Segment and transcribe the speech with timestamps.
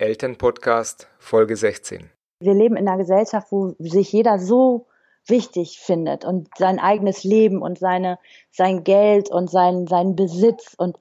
[0.00, 2.08] Elternpodcast Folge 16.
[2.38, 4.86] Wir leben in einer Gesellschaft, wo sich jeder so
[5.26, 8.20] wichtig findet und sein eigenes Leben und seine,
[8.52, 10.74] sein Geld und sein, seinen Besitz.
[10.78, 10.98] Und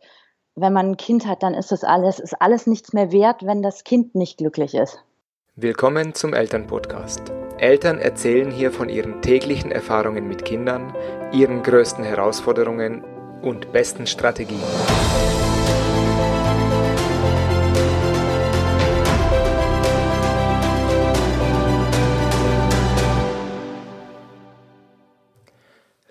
[0.56, 3.62] wenn man ein Kind hat, dann ist das alles, ist alles nichts mehr wert, wenn
[3.62, 4.98] das Kind nicht glücklich ist.
[5.56, 7.32] Willkommen zum Elternpodcast.
[7.60, 10.92] Eltern erzählen hier von ihren täglichen Erfahrungen mit Kindern,
[11.32, 13.04] ihren größten Herausforderungen
[13.44, 14.64] und besten Strategien.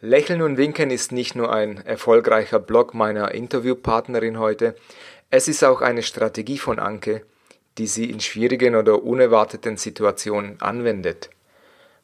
[0.00, 4.77] Lächeln und Winken ist nicht nur ein erfolgreicher Blog meiner Interviewpartnerin heute,
[5.30, 7.24] es ist auch eine Strategie von Anke,
[7.78, 11.30] die sie in schwierigen oder unerwarteten Situationen anwendet,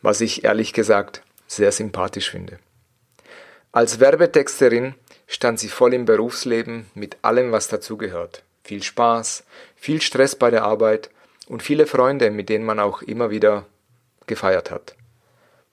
[0.01, 2.59] was ich ehrlich gesagt sehr sympathisch finde.
[3.73, 4.95] Als Werbetexterin
[5.27, 8.43] stand sie voll im Berufsleben mit allem, was dazugehört.
[8.65, 9.45] Viel Spaß,
[9.77, 11.11] viel Stress bei der Arbeit
[11.47, 13.67] und viele Freunde, mit denen man auch immer wieder
[14.27, 14.95] gefeiert hat.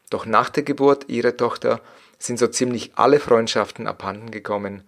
[0.09, 1.79] Doch nach der Geburt ihrer Tochter
[2.19, 4.83] sind so ziemlich alle Freundschaften abhanden gekommen,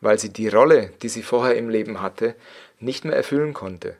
[0.00, 2.34] weil sie die Rolle, die sie vorher im Leben hatte,
[2.78, 3.96] nicht mehr erfüllen konnte.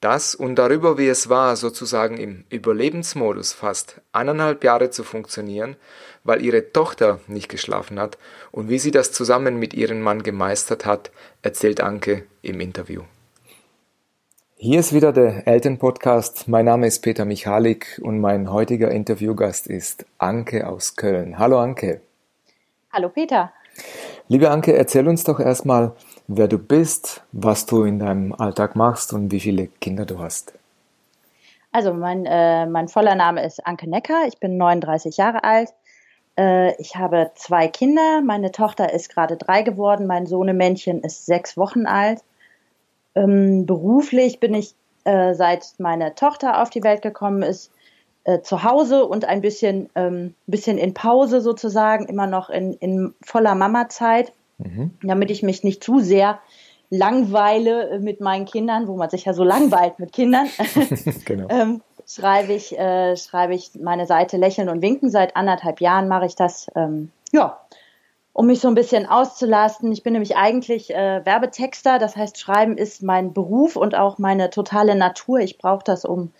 [0.00, 5.76] Das und darüber, wie es war, sozusagen im Überlebensmodus fast eineinhalb Jahre zu funktionieren,
[6.22, 8.16] weil ihre Tochter nicht geschlafen hat
[8.52, 11.10] und wie sie das zusammen mit ihrem Mann gemeistert hat,
[11.42, 13.02] erzählt Anke im Interview.
[14.60, 16.48] Hier ist wieder der Elternpodcast.
[16.48, 21.38] Mein Name ist Peter Michalik und mein heutiger Interviewgast ist Anke aus Köln.
[21.38, 22.00] Hallo Anke.
[22.92, 23.52] Hallo Peter.
[24.26, 25.92] Liebe Anke, erzähl uns doch erstmal,
[26.26, 30.54] wer du bist, was du in deinem Alltag machst und wie viele Kinder du hast.
[31.70, 34.24] Also mein, äh, mein voller Name ist Anke Necker.
[34.26, 35.72] Ich bin 39 Jahre alt.
[36.36, 38.22] Äh, ich habe zwei Kinder.
[38.24, 40.08] Meine Tochter ist gerade drei geworden.
[40.08, 42.24] Mein Sohnemännchen ist sechs Wochen alt.
[43.14, 47.70] Ähm, beruflich bin ich, äh, seit meine Tochter auf die Welt gekommen ist,
[48.24, 53.14] äh, zu Hause und ein bisschen, ähm, bisschen in Pause sozusagen, immer noch in, in
[53.22, 54.90] voller Mama-Zeit, mhm.
[55.02, 56.38] damit ich mich nicht zu sehr
[56.90, 60.46] langweile mit meinen Kindern, wo man sich ja so langweilt mit Kindern.
[61.24, 61.48] genau.
[61.48, 65.10] ähm, schreibe ich, äh, schreibe ich meine Seite Lächeln und Winken.
[65.10, 66.68] Seit anderthalb Jahren mache ich das.
[66.74, 67.60] Ähm, ja,
[68.38, 69.90] um mich so ein bisschen auszulasten.
[69.90, 74.48] Ich bin nämlich eigentlich äh, Werbetexter, das heißt, Schreiben ist mein Beruf und auch meine
[74.50, 75.40] totale Natur.
[75.40, 76.30] Ich brauche das, um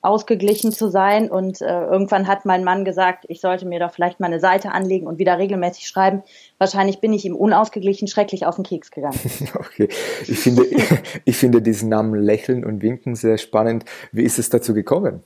[0.00, 1.28] ausgeglichen zu sein.
[1.28, 4.70] Und äh, irgendwann hat mein Mann gesagt, ich sollte mir doch vielleicht mal eine Seite
[4.70, 6.22] anlegen und wieder regelmäßig schreiben.
[6.58, 9.18] Wahrscheinlich bin ich ihm unausgeglichen schrecklich auf den Keks gegangen.
[9.54, 9.88] Okay,
[10.28, 10.66] ich finde,
[11.24, 13.84] ich finde diesen Namen Lächeln und Winken sehr spannend.
[14.12, 15.24] Wie ist es dazu gekommen?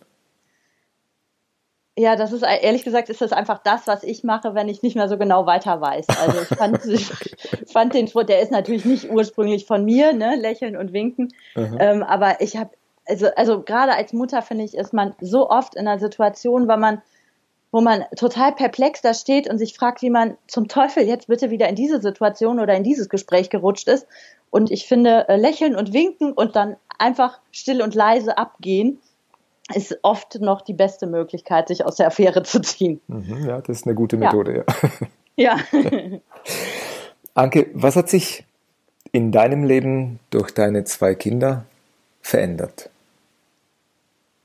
[1.97, 4.97] Ja, das ist ehrlich gesagt ist das einfach das, was ich mache, wenn ich nicht
[4.97, 6.07] mehr so genau weiter weiß.
[6.09, 7.13] Also ich fand, ich
[7.73, 11.33] fand den Spruch, der ist natürlich nicht ursprünglich von mir, ne, lächeln und winken.
[11.79, 12.71] Ähm, aber ich habe,
[13.07, 16.77] also, also gerade als Mutter finde ich, ist man so oft in einer Situation, wo
[16.77, 17.01] man,
[17.71, 21.51] wo man total perplex da steht und sich fragt, wie man zum Teufel jetzt bitte
[21.51, 24.09] wieder in diese Situation oder in dieses Gespräch gerutscht ist.
[24.51, 29.01] Und ich finde, äh, lächeln und winken und dann einfach still und leise abgehen
[29.73, 33.01] ist oft noch die beste Möglichkeit, sich aus der Affäre zu ziehen.
[33.07, 34.65] Mhm, ja, das ist eine gute Methode,
[35.37, 35.57] ja.
[35.73, 36.21] ja.
[37.35, 38.45] Anke, was hat sich
[39.13, 41.65] in deinem Leben durch deine zwei Kinder
[42.21, 42.91] verändert?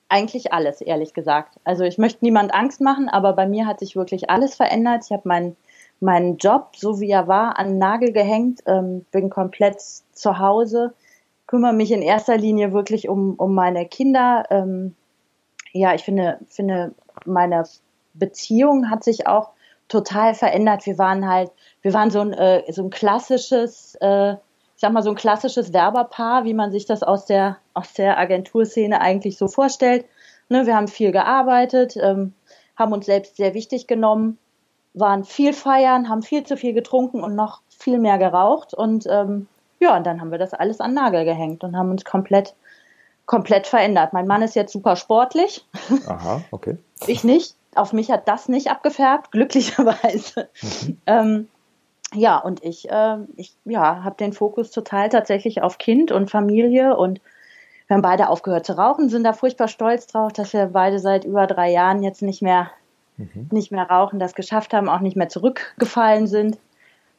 [0.07, 1.59] Eigentlich alles, ehrlich gesagt.
[1.63, 5.03] Also ich möchte niemand Angst machen, aber bei mir hat sich wirklich alles verändert.
[5.05, 5.55] Ich habe meinen
[5.99, 10.93] meinen Job, so wie er war, an den Nagel gehängt, ähm, bin komplett zu Hause,
[11.47, 14.95] kümmere mich in erster Linie wirklich um, um meine Kinder, ähm,
[15.73, 16.93] ja, ich finde, finde,
[17.25, 17.63] meine
[18.13, 19.51] Beziehung hat sich auch
[19.87, 20.85] total verändert.
[20.85, 25.03] Wir waren halt, wir waren so ein, äh, so ein klassisches, äh, ich sag mal,
[25.03, 29.47] so ein klassisches Werberpaar, wie man sich das aus der, aus der Agenturszene eigentlich so
[29.47, 30.05] vorstellt.
[30.47, 32.33] Ne, wir haben viel gearbeitet, ähm,
[32.75, 34.37] haben uns selbst sehr wichtig genommen,
[34.93, 38.73] waren viel feiern, haben viel zu viel getrunken und noch viel mehr geraucht.
[38.73, 39.47] Und ähm,
[39.79, 42.55] ja, und dann haben wir das alles an Nagel gehängt und haben uns komplett
[43.29, 44.11] komplett verändert.
[44.11, 45.63] Mein Mann ist jetzt super sportlich.
[46.07, 46.79] Aha, okay.
[47.05, 47.55] Ich nicht.
[47.75, 50.49] Auf mich hat das nicht abgefärbt, glücklicherweise.
[50.63, 50.97] Mhm.
[51.05, 51.47] Ähm,
[52.15, 56.97] ja, und ich, äh, ich ja, habe den Fokus total tatsächlich auf Kind und Familie
[56.97, 57.21] und
[57.85, 61.23] wir haben beide aufgehört zu rauchen, sind da furchtbar stolz drauf, dass wir beide seit
[61.23, 62.71] über drei Jahren jetzt nicht mehr,
[63.17, 63.49] mhm.
[63.51, 66.57] nicht mehr rauchen, das geschafft haben, auch nicht mehr zurückgefallen sind,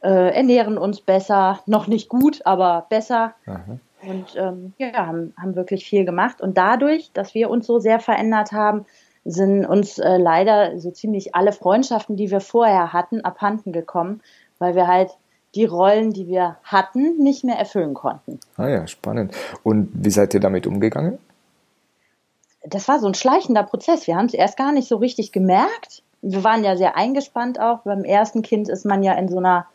[0.02, 3.34] äh, ernähren uns besser, noch nicht gut, aber besser.
[3.46, 3.78] Aha.
[4.02, 6.40] Und ähm, ja, haben, haben wirklich viel gemacht.
[6.40, 8.86] Und dadurch, dass wir uns so sehr verändert haben,
[9.24, 14.22] sind uns äh, leider so ziemlich alle Freundschaften, die wir vorher hatten, abhanden gekommen,
[14.58, 15.10] weil wir halt
[15.54, 18.38] die Rollen, die wir hatten, nicht mehr erfüllen konnten.
[18.56, 19.34] Ah ja, spannend.
[19.62, 21.18] Und wie seid ihr damit umgegangen?
[22.62, 24.06] Das war so ein schleichender Prozess.
[24.06, 26.02] Wir haben es erst gar nicht so richtig gemerkt.
[26.22, 27.80] Wir waren ja sehr eingespannt auch.
[27.80, 29.66] Beim ersten Kind ist man ja in so einer,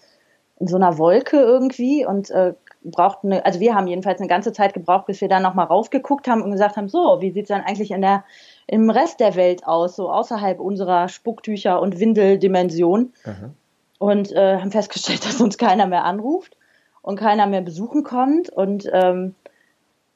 [0.60, 2.54] in so einer Wolke irgendwie und äh,
[2.92, 6.28] braucht eine, also wir haben jedenfalls eine ganze Zeit gebraucht, bis wir dann nochmal raufgeguckt
[6.28, 8.24] haben und gesagt haben, so, wie sieht's dann eigentlich in der,
[8.68, 13.14] im Rest der Welt aus, so außerhalb unserer Spucktücher und Windeldimension.
[13.26, 13.56] Mhm
[13.98, 16.58] und äh, haben festgestellt, dass uns keiner mehr anruft
[17.02, 19.36] und keiner mehr besuchen kommt und ähm,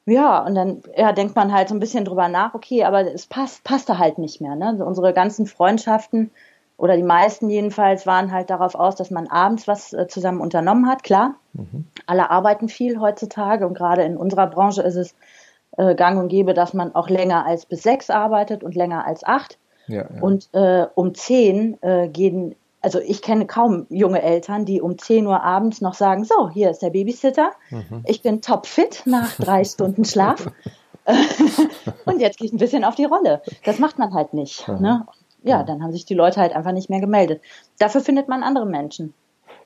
[0.06, 3.26] ja, und dann ja, denkt man halt so ein bisschen drüber nach, okay, aber es
[3.26, 4.56] passt, passte halt nicht mehr.
[4.56, 4.68] Ne?
[4.68, 6.30] Also unsere ganzen Freundschaften
[6.80, 10.88] oder die meisten jedenfalls waren halt darauf aus, dass man abends was äh, zusammen unternommen
[10.88, 11.02] hat.
[11.02, 11.86] Klar, mhm.
[12.06, 15.14] alle arbeiten viel heutzutage und gerade in unserer Branche ist es
[15.76, 19.24] äh, gang und gäbe, dass man auch länger als bis sechs arbeitet und länger als
[19.24, 19.58] acht.
[19.88, 20.22] Ja, ja.
[20.22, 25.26] Und äh, um zehn äh, gehen also ich kenne kaum junge Eltern, die um 10
[25.26, 28.04] Uhr abends noch sagen, so, hier ist der Babysitter, mhm.
[28.06, 30.50] ich bin topfit nach drei Stunden Schlaf
[32.04, 33.42] und jetzt gehe ich ein bisschen auf die Rolle.
[33.64, 34.66] Das macht man halt nicht.
[34.68, 34.80] Mhm.
[34.80, 35.06] Ne?
[35.42, 37.42] Ja, dann haben sich die Leute halt einfach nicht mehr gemeldet.
[37.78, 39.14] Dafür findet man andere Menschen.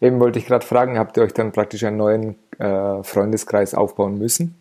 [0.01, 4.19] Eben wollte ich gerade fragen, habt ihr euch dann praktisch einen neuen äh, Freundeskreis aufbauen
[4.19, 4.57] müssen?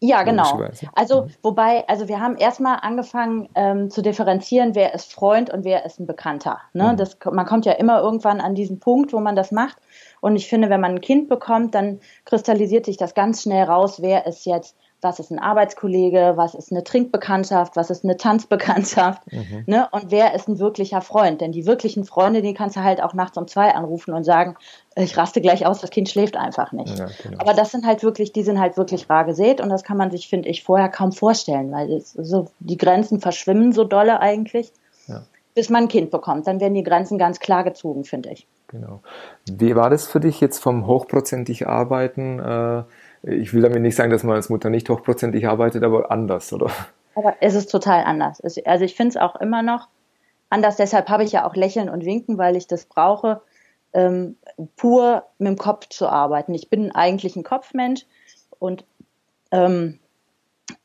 [0.00, 0.62] Ja, genau.
[0.94, 1.30] Also, mhm.
[1.42, 6.00] wobei, also wir haben erstmal angefangen ähm, zu differenzieren, wer ist Freund und wer ist
[6.00, 6.60] ein Bekannter.
[6.72, 6.92] Ne?
[6.92, 6.96] Mhm.
[6.96, 9.76] Das, man kommt ja immer irgendwann an diesen Punkt, wo man das macht.
[10.20, 14.02] Und ich finde, wenn man ein Kind bekommt, dann kristallisiert sich das ganz schnell raus,
[14.02, 19.30] wer ist jetzt was ist ein Arbeitskollege, was ist eine Trinkbekanntschaft, was ist eine Tanzbekanntschaft,
[19.30, 19.64] mhm.
[19.66, 19.88] ne?
[19.90, 21.40] Und wer ist ein wirklicher Freund?
[21.40, 24.56] Denn die wirklichen Freunde, die kannst du halt auch nachts um zwei anrufen und sagen,
[24.96, 26.98] ich raste gleich aus, das Kind schläft einfach nicht.
[26.98, 27.38] Ja, genau.
[27.38, 30.10] Aber das sind halt wirklich, die sind halt wirklich rar gesät und das kann man
[30.10, 34.72] sich, finde ich, vorher kaum vorstellen, weil es, so die Grenzen verschwimmen so dolle eigentlich,
[35.06, 35.22] ja.
[35.54, 36.46] bis man ein Kind bekommt.
[36.46, 38.46] Dann werden die Grenzen ganz klar gezogen, finde ich.
[38.68, 39.00] Genau.
[39.48, 42.40] Wie war das für dich jetzt vom hochprozentig Arbeiten?
[42.40, 42.82] Äh
[43.26, 46.70] ich will damit nicht sagen, dass man als Mutter nicht hochprozentig arbeitet, aber anders, oder?
[47.14, 48.40] Aber es ist total anders.
[48.40, 49.88] Also ich finde es auch immer noch
[50.50, 50.76] anders.
[50.76, 53.40] Deshalb habe ich ja auch Lächeln und Winken, weil ich das brauche,
[53.92, 54.36] ähm,
[54.76, 56.54] pur mit dem Kopf zu arbeiten.
[56.54, 58.04] Ich bin eigentlich ein Kopfmensch
[58.58, 58.84] und
[59.50, 59.98] ähm,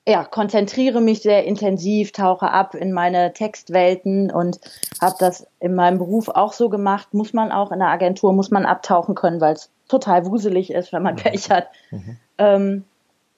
[0.07, 4.59] ja, konzentriere mich sehr intensiv, tauche ab in meine Textwelten und
[4.99, 7.13] habe das in meinem Beruf auch so gemacht.
[7.13, 10.91] Muss man auch in der Agentur, muss man abtauchen können, weil es total wuselig ist,
[10.93, 11.19] wenn man mhm.
[11.19, 11.67] Pech hat.
[11.91, 12.17] Mhm.
[12.37, 12.83] Ähm,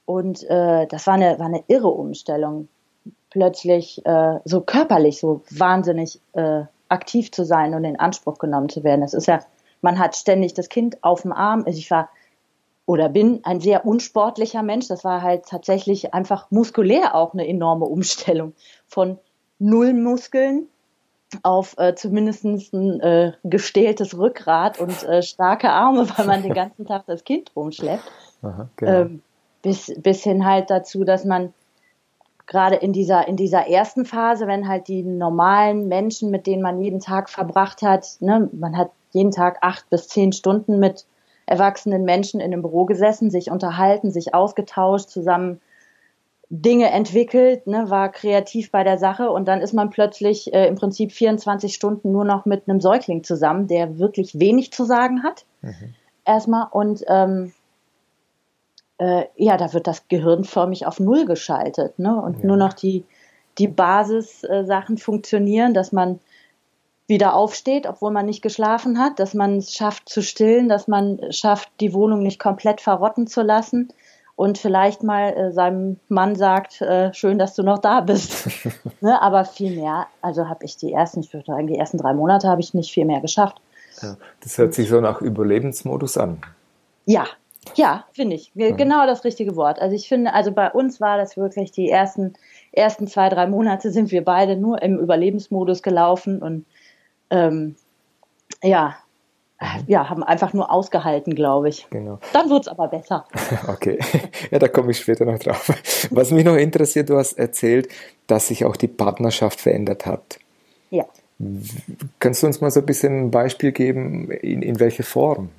[0.05, 2.67] und äh, das war eine, war eine irre Umstellung,
[3.29, 8.83] plötzlich äh, so körperlich so wahnsinnig äh, aktiv zu sein und in Anspruch genommen zu
[8.83, 9.01] werden.
[9.01, 9.39] Das ist ja,
[9.81, 11.63] man hat ständig das Kind auf dem Arm.
[11.65, 12.09] Also ich war
[12.85, 14.87] oder bin ein sehr unsportlicher Mensch.
[14.87, 18.53] Das war halt tatsächlich einfach muskulär auch eine enorme Umstellung
[18.87, 19.17] von
[19.59, 20.67] null Muskeln
[21.41, 26.85] auf äh, zumindest ein äh, gestähltes Rückgrat und äh, starke Arme, weil man den ganzen
[26.85, 28.03] Tag das Kind rumschleppt.
[28.43, 28.91] Aha, genau.
[28.91, 29.21] ähm,
[29.61, 31.53] bis, bis hin halt dazu, dass man
[32.45, 36.81] gerade in dieser, in dieser ersten Phase, wenn halt die normalen Menschen, mit denen man
[36.81, 41.05] jeden Tag verbracht hat, ne, man hat jeden Tag acht bis zehn Stunden mit
[41.45, 45.61] erwachsenen Menschen in einem Büro gesessen, sich unterhalten, sich ausgetauscht, zusammen
[46.49, 50.75] Dinge entwickelt, ne, war kreativ bei der Sache und dann ist man plötzlich äh, im
[50.75, 55.45] Prinzip 24 Stunden nur noch mit einem Säugling zusammen, der wirklich wenig zu sagen hat.
[55.61, 55.95] Mhm.
[56.25, 57.53] Erstmal und ähm,
[58.99, 62.21] äh, ja, da wird das Gehirn förmlich auf Null geschaltet ne?
[62.21, 62.45] und ja.
[62.45, 63.03] nur noch die,
[63.57, 66.19] die Basissachen funktionieren, dass man
[67.07, 71.19] wieder aufsteht, obwohl man nicht geschlafen hat, dass man es schafft zu stillen, dass man
[71.31, 73.89] schafft, die Wohnung nicht komplett verrotten zu lassen
[74.35, 78.47] und vielleicht mal äh, seinem Mann sagt, äh, schön, dass du noch da bist.
[79.01, 79.21] ne?
[79.21, 82.47] Aber viel mehr, also habe ich die ersten, ich würde sagen, die ersten drei Monate
[82.47, 83.61] habe ich nicht viel mehr geschafft.
[84.01, 86.41] Ja, das hört sich so nach Überlebensmodus an.
[87.05, 87.25] Ja,
[87.75, 88.51] ja, finde ich.
[88.55, 89.79] Genau das richtige Wort.
[89.79, 92.33] Also ich finde, also bei uns war das wirklich die ersten,
[92.71, 96.65] ersten zwei, drei Monate sind wir beide nur im Überlebensmodus gelaufen und
[97.29, 97.75] ähm,
[98.61, 98.95] ja,
[99.87, 101.87] ja, haben einfach nur ausgehalten, glaube ich.
[101.89, 102.19] Genau.
[102.33, 103.25] Dann wird es aber besser.
[103.67, 103.99] Okay,
[104.51, 105.71] ja, da komme ich später noch drauf.
[106.11, 107.87] Was mich noch interessiert, du hast erzählt,
[108.27, 110.39] dass sich auch die Partnerschaft verändert hat.
[110.89, 111.05] Ja.
[112.19, 115.49] Kannst du uns mal so ein bisschen ein Beispiel geben, in, in welche Form?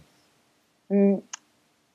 [0.88, 1.22] Hm,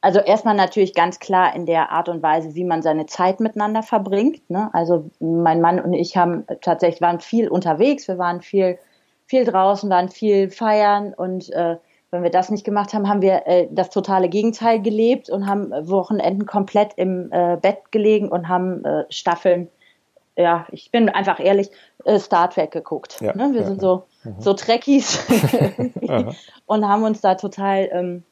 [0.02, 3.84] also erstmal natürlich ganz klar in der Art und Weise, wie man seine Zeit miteinander
[3.84, 4.50] verbringt.
[4.50, 4.70] Ne?
[4.74, 8.78] Also mein Mann und ich haben tatsächlich waren viel unterwegs, wir waren viel
[9.30, 11.78] viel draußen, waren viel feiern und äh,
[12.12, 15.70] wenn wir das nicht gemacht haben, haben wir äh, das totale Gegenteil gelebt und haben
[15.88, 19.70] Wochenenden komplett im äh, Bett gelegen und haben äh, Staffeln,
[20.36, 21.70] ja, ich bin einfach ehrlich,
[22.06, 23.22] äh, Star Trek geguckt.
[23.22, 23.54] Ja, ne?
[23.54, 24.32] Wir ja, sind so, ja.
[24.32, 24.42] Mhm.
[24.42, 25.20] so Trekkies
[26.66, 28.24] und haben uns da total ähm,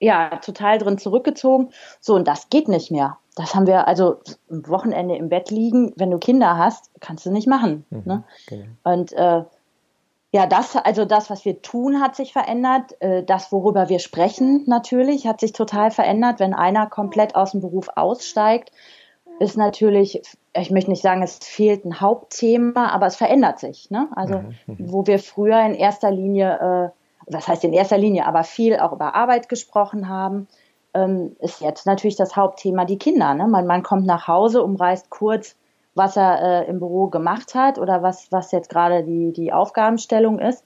[0.00, 1.70] ja total drin zurückgezogen.
[2.00, 3.18] So, und das geht nicht mehr.
[3.36, 7.30] Das haben wir also am Wochenende im Bett liegen, wenn du Kinder hast, kannst du
[7.30, 7.84] nicht machen.
[7.90, 8.24] Mhm, ne?
[8.46, 8.64] genau.
[8.84, 9.44] Und äh,
[10.34, 13.00] ja, das, also das, was wir tun, hat sich verändert.
[13.00, 16.40] Äh, das, worüber wir sprechen, natürlich, hat sich total verändert.
[16.40, 18.72] Wenn einer komplett aus dem Beruf aussteigt,
[19.38, 20.22] ist natürlich,
[20.52, 23.92] ich möchte nicht sagen, es fehlt ein Hauptthema, aber es verändert sich.
[23.92, 24.08] Ne?
[24.16, 24.92] Also, mhm, mhm.
[24.92, 26.92] wo wir früher in erster Linie,
[27.28, 30.48] äh, was heißt in erster Linie, aber viel auch über Arbeit gesprochen haben,
[30.94, 33.34] ähm, ist jetzt natürlich das Hauptthema die Kinder.
[33.34, 33.46] Ne?
[33.46, 35.54] Man, man kommt nach Hause, umreißt kurz
[35.94, 40.38] was er äh, im Büro gemacht hat oder was, was jetzt gerade die, die Aufgabenstellung
[40.38, 40.64] ist.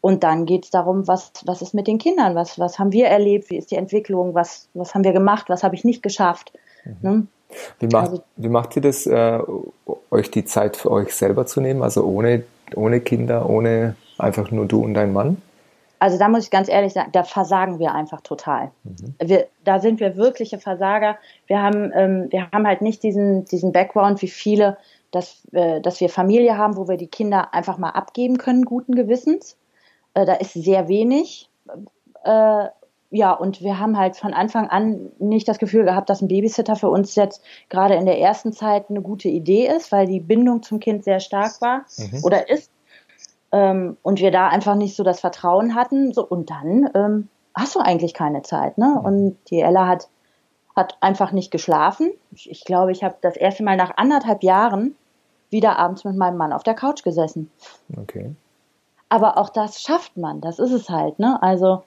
[0.00, 3.06] Und dann geht es darum, was, was ist mit den Kindern, was, was haben wir
[3.06, 6.52] erlebt, wie ist die Entwicklung, was, was haben wir gemacht, was habe ich nicht geschafft.
[6.84, 6.96] Mhm.
[7.02, 7.26] Ne?
[7.80, 9.40] Wie, macht, also, wie macht ihr das, äh,
[10.10, 14.66] euch die Zeit für euch selber zu nehmen, also ohne, ohne Kinder, ohne einfach nur
[14.66, 15.42] du und dein Mann?
[15.98, 18.70] Also da muss ich ganz ehrlich sagen, da versagen wir einfach total.
[18.84, 19.14] Mhm.
[19.22, 21.16] Wir, da sind wir wirkliche Versager.
[21.46, 24.76] Wir haben, ähm, wir haben halt nicht diesen, diesen Background wie viele,
[25.10, 28.94] dass, äh, dass wir Familie haben, wo wir die Kinder einfach mal abgeben können, guten
[28.94, 29.56] Gewissens.
[30.14, 31.48] Äh, da ist sehr wenig.
[32.24, 32.66] Äh,
[33.10, 36.76] ja, und wir haben halt von Anfang an nicht das Gefühl gehabt, dass ein Babysitter
[36.76, 40.62] für uns jetzt gerade in der ersten Zeit eine gute Idee ist, weil die Bindung
[40.62, 42.24] zum Kind sehr stark war mhm.
[42.24, 42.70] oder ist
[43.52, 46.12] ähm, und wir da einfach nicht so das Vertrauen hatten.
[46.12, 48.78] So, und dann ähm, hast du eigentlich keine Zeit.
[48.78, 49.00] Ne?
[49.02, 50.08] Und die Ella hat,
[50.74, 52.12] hat einfach nicht geschlafen.
[52.32, 54.94] Ich, ich glaube, ich habe das erste Mal nach anderthalb Jahren
[55.50, 57.50] wieder abends mit meinem Mann auf der Couch gesessen.
[57.96, 58.34] Okay.
[59.08, 61.18] Aber auch das schafft man, das ist es halt.
[61.18, 61.40] Ne?
[61.40, 61.84] Also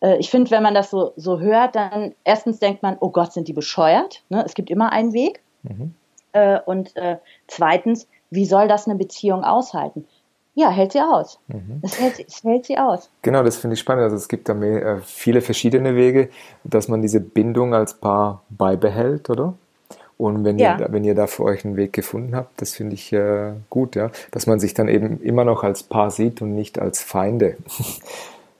[0.00, 3.32] äh, ich finde, wenn man das so, so hört, dann erstens denkt man, oh Gott,
[3.32, 4.22] sind die bescheuert.
[4.28, 4.44] Ne?
[4.44, 5.42] Es gibt immer einen Weg.
[5.62, 5.94] Mhm.
[6.32, 10.06] Äh, und äh, zweitens, wie soll das eine Beziehung aushalten?
[10.58, 11.38] Ja, hält sie aus.
[11.46, 11.80] Mhm.
[11.82, 13.10] Es, hält, es hält sie aus.
[13.22, 14.02] Genau, das finde ich spannend.
[14.02, 16.30] Also es gibt da mehr, äh, viele verschiedene Wege,
[16.64, 19.54] dass man diese Bindung als Paar beibehält, oder?
[20.16, 20.76] Und wenn, ja.
[20.76, 23.94] ihr, wenn ihr da für euch einen Weg gefunden habt, das finde ich äh, gut,
[23.94, 24.10] ja.
[24.32, 27.56] Dass man sich dann eben immer noch als Paar sieht und nicht als Feinde.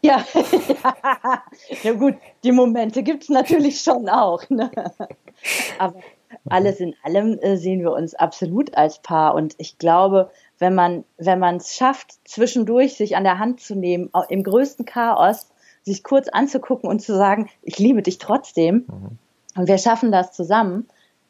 [0.00, 0.24] Ja,
[1.82, 2.14] ja gut,
[2.44, 4.48] die Momente gibt es natürlich schon auch.
[4.48, 4.70] Ne?
[5.76, 5.96] Aber
[6.48, 9.34] alles in allem äh, sehen wir uns absolut als Paar.
[9.34, 13.74] Und ich glaube, wenn man, wenn man es schafft, zwischendurch sich an der Hand zu
[13.74, 15.48] nehmen, im größten Chaos,
[15.82, 19.18] sich kurz anzugucken und zu sagen, ich liebe dich trotzdem, mhm.
[19.56, 20.88] und wir schaffen das zusammen,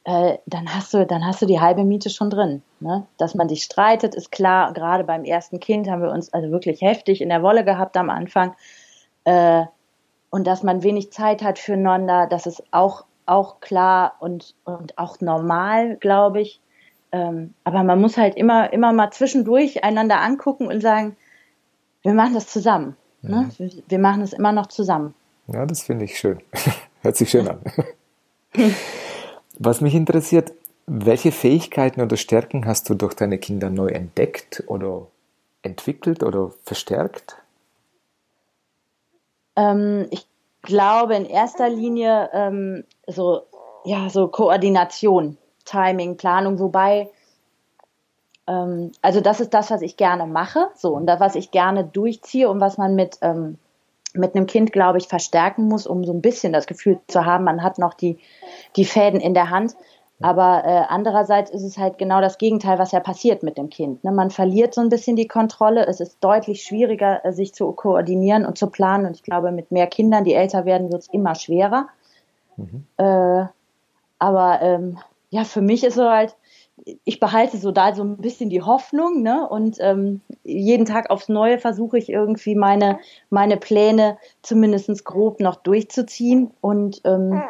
[0.08, 2.62] äh, dann hast du, dann hast du die halbe Miete schon drin.
[2.80, 3.06] Ne?
[3.18, 4.72] Dass man sich streitet, ist klar.
[4.72, 8.08] Gerade beim ersten Kind haben wir uns also wirklich heftig in der Wolle gehabt am
[8.08, 8.54] Anfang.
[9.24, 9.64] Äh,
[10.30, 15.20] und dass man wenig Zeit hat füreinander, das ist auch, auch klar und, und auch
[15.20, 16.60] normal, glaube ich.
[17.12, 21.16] Ähm, aber man muss halt immer, immer mal zwischendurch einander angucken und sagen,
[22.02, 22.96] wir machen das zusammen.
[23.22, 23.36] Ne?
[23.36, 23.66] Mhm.
[23.66, 23.72] Ne?
[23.72, 25.14] Wir, wir, machen es immer noch zusammen.
[25.46, 26.40] Ja, das finde ich schön.
[27.02, 27.60] Hört sich schön an.
[29.58, 30.52] Was mich interessiert,
[30.86, 35.06] welche Fähigkeiten oder Stärken hast du durch deine Kinder neu entdeckt oder
[35.62, 37.36] entwickelt oder verstärkt?
[39.56, 40.26] Ähm, ich
[40.62, 43.42] glaube in erster Linie ähm, so,
[43.84, 45.36] ja, so Koordination.
[45.68, 47.10] Timing, Planung, wobei,
[48.46, 51.84] ähm, also das ist das, was ich gerne mache, so und das, was ich gerne
[51.84, 53.58] durchziehe und was man mit, ähm,
[54.14, 57.44] mit einem Kind, glaube ich, verstärken muss, um so ein bisschen das Gefühl zu haben,
[57.44, 58.18] man hat noch die,
[58.76, 59.76] die Fäden in der Hand.
[60.20, 64.02] Aber äh, andererseits ist es halt genau das Gegenteil, was ja passiert mit dem Kind.
[64.02, 64.10] Ne?
[64.10, 65.86] Man verliert so ein bisschen die Kontrolle.
[65.86, 69.06] Es ist deutlich schwieriger, äh, sich zu koordinieren und zu planen.
[69.06, 71.86] Und ich glaube, mit mehr Kindern, die älter werden, wird es immer schwerer.
[72.56, 72.84] Mhm.
[72.96, 73.44] Äh,
[74.18, 74.98] aber ähm,
[75.30, 76.36] ja, für mich ist so halt,
[77.04, 79.48] ich behalte so da so ein bisschen die Hoffnung, ne?
[79.48, 82.98] Und ähm, jeden Tag aufs Neue versuche ich irgendwie meine,
[83.30, 87.42] meine Pläne zumindest grob noch durchzuziehen und ähm,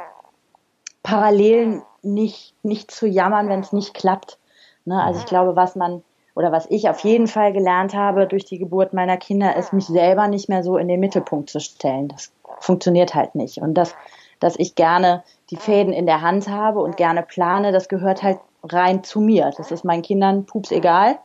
[1.03, 4.39] parallel nicht, nicht zu jammern, wenn es nicht klappt.
[4.85, 5.03] Ne?
[5.03, 6.03] Also ich glaube, was man
[6.35, 9.87] oder was ich auf jeden Fall gelernt habe durch die Geburt meiner Kinder, ist mich
[9.87, 12.09] selber nicht mehr so in den Mittelpunkt zu stellen.
[12.09, 13.59] Das funktioniert halt nicht.
[13.59, 13.95] Und das
[14.41, 18.39] dass ich gerne die Fäden in der Hand habe und gerne plane, das gehört halt
[18.63, 19.53] rein zu mir.
[19.57, 21.19] Das ist meinen Kindern pups egal.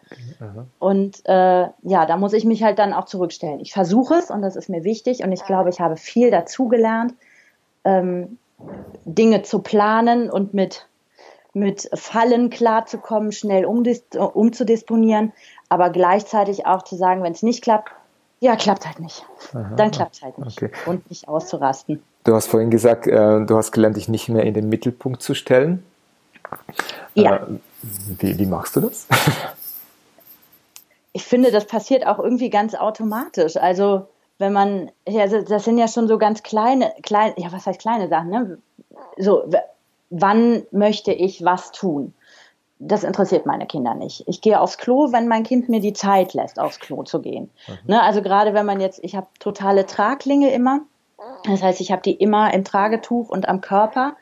[0.79, 3.59] Und äh, ja, da muss ich mich halt dann auch zurückstellen.
[3.59, 7.15] Ich versuche es und das ist mir wichtig und ich glaube, ich habe viel dazugelernt,
[7.83, 8.37] ähm,
[9.05, 10.87] Dinge zu planen und mit,
[11.53, 15.33] mit Fallen klarzukommen, schnell umzudisponieren,
[15.69, 17.91] aber gleichzeitig auch zu sagen, wenn es nicht klappt,
[18.39, 19.25] ja, klappt halt nicht.
[19.53, 20.61] Aha, dann klappt es halt nicht.
[20.61, 20.71] Okay.
[20.85, 22.03] Und nicht auszurasten.
[22.23, 25.33] Du hast vorhin gesagt, äh, du hast gelernt, dich nicht mehr in den Mittelpunkt zu
[25.33, 25.83] stellen.
[27.15, 27.37] Ja.
[27.37, 27.59] Äh,
[28.19, 29.07] wie, wie machst du das?
[31.13, 33.57] ich finde, das passiert auch irgendwie ganz automatisch.
[33.57, 34.07] Also
[34.39, 38.07] wenn man, ja, das sind ja schon so ganz kleine, kleine, ja, was heißt kleine
[38.07, 38.57] Sachen, ne?
[39.17, 39.43] So,
[40.09, 42.13] wann möchte ich was tun?
[42.79, 44.23] Das interessiert meine Kinder nicht.
[44.27, 47.49] Ich gehe aufs Klo, wenn mein Kind mir die Zeit lässt, aufs Klo zu gehen.
[47.67, 47.77] Mhm.
[47.87, 50.81] Ne, also gerade wenn man jetzt, ich habe totale Traglinge immer.
[51.45, 54.15] Das heißt, ich habe die immer im Tragetuch und am Körper.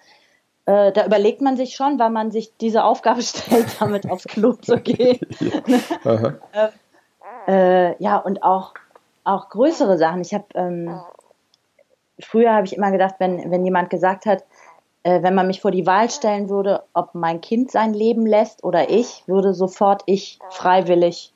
[0.66, 4.54] Äh, da überlegt man sich schon, weil man sich diese Aufgabe stellt, damit aufs Klo
[4.54, 5.20] zu gehen.
[6.04, 6.72] ja,
[7.48, 8.74] äh, ja und auch
[9.24, 10.22] auch größere Sachen.
[10.22, 11.00] Ich habe ähm,
[12.20, 14.44] früher habe ich immer gedacht, wenn, wenn jemand gesagt hat,
[15.04, 18.64] äh, wenn man mich vor die Wahl stellen würde, ob mein Kind sein Leben lässt
[18.64, 21.34] oder ich, würde sofort ich freiwillig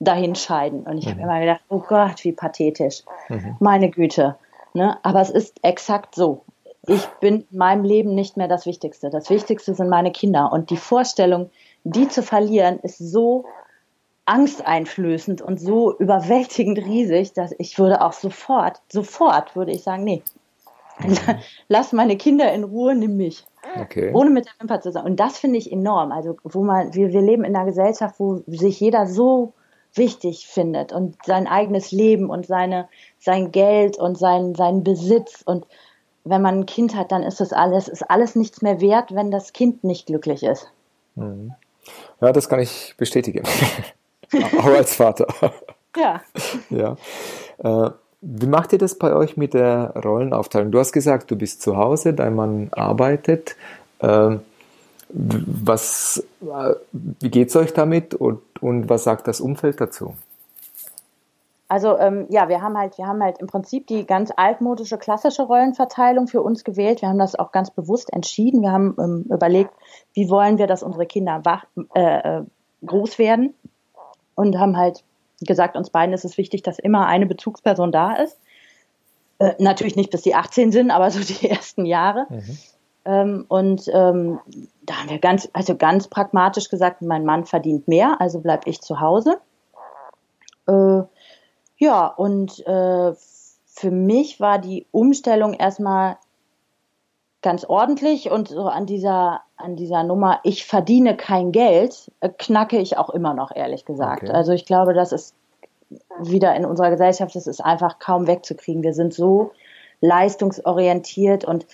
[0.00, 0.84] dahin scheiden.
[0.84, 1.10] Und ich mhm.
[1.10, 3.02] habe immer gedacht, oh Gott, wie pathetisch.
[3.28, 3.56] Mhm.
[3.58, 4.36] Meine Güte.
[4.74, 4.98] Ne?
[5.02, 6.44] Aber es ist exakt so.
[6.86, 9.10] Ich bin in meinem Leben nicht mehr das Wichtigste.
[9.10, 10.52] Das Wichtigste sind meine Kinder.
[10.52, 11.50] Und die Vorstellung,
[11.84, 13.44] die zu verlieren, ist so
[14.24, 20.22] angsteinflößend und so überwältigend riesig, dass ich würde auch sofort, sofort würde ich sagen, nee,
[21.68, 23.44] lass meine Kinder in Ruhe, nimm mich.
[23.80, 24.12] Okay.
[24.14, 25.06] Ohne mit der Wimper zu sagen.
[25.06, 26.12] Und das finde ich enorm.
[26.12, 29.52] Also, wo man, wir, wir leben in einer Gesellschaft, wo sich jeder so
[29.98, 32.88] wichtig findet und sein eigenes Leben und seine,
[33.18, 35.42] sein Geld und sein, seinen Besitz.
[35.44, 35.66] Und
[36.24, 39.30] wenn man ein Kind hat, dann ist das alles, ist alles nichts mehr wert, wenn
[39.30, 40.70] das Kind nicht glücklich ist.
[41.16, 41.52] Mhm.
[42.20, 43.44] Ja, das kann ich bestätigen.
[44.58, 45.26] auch als Vater.
[45.96, 46.22] Ja.
[46.70, 46.96] ja.
[47.58, 47.90] Äh,
[48.20, 50.72] wie macht ihr das bei euch mit der Rollenaufteilung?
[50.72, 53.56] Du hast gesagt, du bist zu Hause, dein Mann arbeitet.
[54.00, 54.40] Ähm,
[55.10, 60.14] was, äh, wie geht es euch damit und, und was sagt das Umfeld dazu?
[61.68, 65.42] Also ähm, ja, wir haben halt, wir haben halt im Prinzip die ganz altmodische klassische
[65.42, 67.02] Rollenverteilung für uns gewählt.
[67.02, 68.62] Wir haben das auch ganz bewusst entschieden.
[68.62, 69.72] Wir haben ähm, überlegt,
[70.14, 72.42] wie wollen wir, dass unsere Kinder wach, äh, äh
[72.86, 73.54] groß werden
[74.36, 75.02] und haben halt
[75.40, 78.38] gesagt, uns beiden ist es wichtig, dass immer eine Bezugsperson da ist.
[79.40, 82.26] Äh, natürlich nicht bis die 18 sind, aber so die ersten Jahre.
[82.30, 82.58] Mhm.
[83.08, 84.38] Ähm, und ähm,
[84.82, 88.82] da haben wir ganz, also ganz pragmatisch gesagt, mein Mann verdient mehr, also bleibe ich
[88.82, 89.38] zu Hause.
[90.68, 91.02] Äh,
[91.78, 93.14] ja, und äh,
[93.64, 96.18] für mich war die Umstellung erstmal
[97.40, 102.76] ganz ordentlich und so an dieser, an dieser Nummer, ich verdiene kein Geld, äh, knacke
[102.78, 104.24] ich auch immer noch, ehrlich gesagt.
[104.24, 104.32] Okay.
[104.32, 105.34] Also ich glaube, das ist
[106.20, 108.82] wieder in unserer Gesellschaft, das ist einfach kaum wegzukriegen.
[108.82, 109.52] Wir sind so
[110.02, 111.66] leistungsorientiert und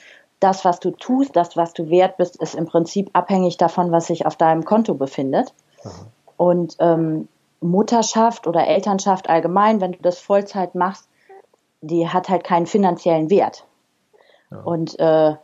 [0.44, 4.06] das, was du tust, das, was du wert bist, ist im Prinzip abhängig davon, was
[4.06, 5.54] sich auf deinem Konto befindet.
[5.82, 5.90] Aha.
[6.36, 7.28] Und ähm,
[7.60, 11.08] Mutterschaft oder Elternschaft allgemein, wenn du das Vollzeit machst,
[11.80, 13.64] die hat halt keinen finanziellen Wert.
[14.50, 14.58] Ja.
[14.58, 15.34] Und äh,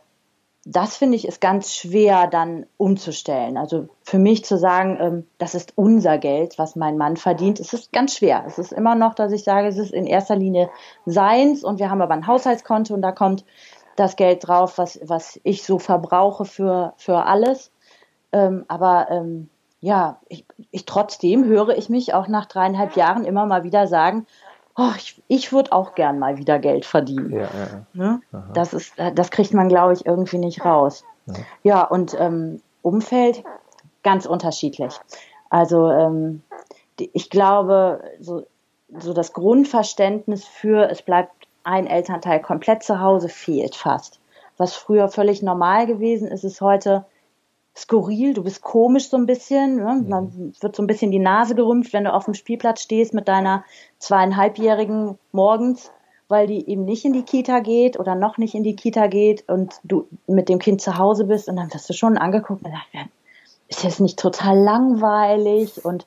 [0.65, 3.57] das finde ich ist ganz schwer dann umzustellen.
[3.57, 7.73] Also für mich zu sagen, ähm, das ist unser Geld, was mein Mann verdient, es
[7.73, 8.43] ist ganz schwer.
[8.45, 10.69] Es ist immer noch, dass ich sage, es ist in erster Linie
[11.07, 13.43] seins und wir haben aber ein Haushaltskonto und da kommt
[14.01, 17.71] das Geld drauf, was, was ich so verbrauche für, für alles.
[18.31, 23.45] Ähm, aber ähm, ja, ich, ich trotzdem höre ich mich auch nach dreieinhalb Jahren immer
[23.45, 24.25] mal wieder sagen,
[24.77, 27.31] oh, ich, ich würde auch gern mal wieder Geld verdienen.
[27.31, 27.85] Ja, ja.
[27.93, 28.21] Ne?
[28.53, 31.03] Das, ist, das kriegt man, glaube ich, irgendwie nicht raus.
[31.25, 31.33] Ja,
[31.63, 33.43] ja und ähm, Umfeld
[34.03, 34.93] ganz unterschiedlich.
[35.49, 36.41] Also ähm,
[36.97, 38.45] ich glaube, so,
[38.97, 44.19] so das Grundverständnis für es bleibt ein Elternteil komplett zu Hause fehlt fast.
[44.57, 47.05] Was früher völlig normal gewesen ist, ist heute
[47.75, 49.77] skurril, du bist komisch so ein bisschen.
[49.77, 50.03] Ne?
[50.07, 53.27] Man wird so ein bisschen die Nase gerümpft, wenn du auf dem Spielplatz stehst mit
[53.27, 53.63] deiner
[53.99, 55.91] zweieinhalbjährigen morgens,
[56.27, 59.47] weil die eben nicht in die Kita geht oder noch nicht in die Kita geht
[59.49, 62.71] und du mit dem Kind zu Hause bist und dann wirst du schon angeguckt und
[62.71, 63.09] sagst,
[63.67, 66.05] ist das nicht total langweilig und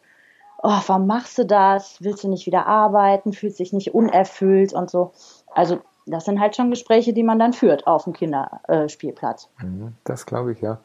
[0.63, 1.97] oh, warum machst du das?
[2.01, 3.33] Willst du nicht wieder arbeiten?
[3.33, 5.13] Fühlst dich nicht unerfüllt und so.
[5.55, 9.49] Also das sind halt schon Gespräche, die man dann führt auf dem Kinderspielplatz.
[9.63, 10.79] Mhm, das glaube ich, ja.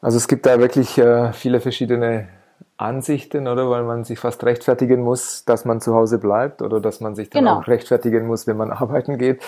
[0.00, 2.28] Also es gibt da wirklich äh, viele verschiedene
[2.76, 3.70] Ansichten, oder?
[3.70, 7.30] Weil man sich fast rechtfertigen muss, dass man zu Hause bleibt oder dass man sich
[7.30, 7.58] dann genau.
[7.58, 9.42] auch rechtfertigen muss, wenn man arbeiten geht.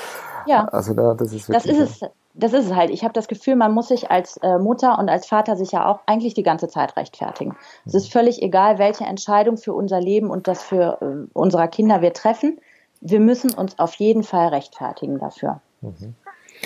[0.47, 0.65] Ja.
[0.67, 1.77] Also da, das ist wirklich.
[1.77, 2.11] Das ist es.
[2.39, 2.91] Das ist es halt.
[2.91, 5.87] Ich habe das Gefühl, man muss sich als äh, Mutter und als Vater sich ja
[5.87, 7.53] auch eigentlich die ganze Zeit rechtfertigen.
[7.53, 7.57] Mhm.
[7.87, 12.03] Es ist völlig egal, welche Entscheidung für unser Leben und das für äh, unserer Kinder
[12.03, 12.61] wir treffen.
[13.01, 15.61] Wir müssen uns auf jeden Fall rechtfertigen dafür.
[15.81, 16.15] Mhm.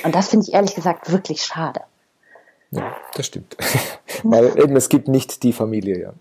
[0.04, 1.82] Und das finde ich ehrlich gesagt wirklich schade.
[2.70, 3.56] Ja, das stimmt.
[4.22, 6.12] Weil eben es gibt nicht die Familie, ja.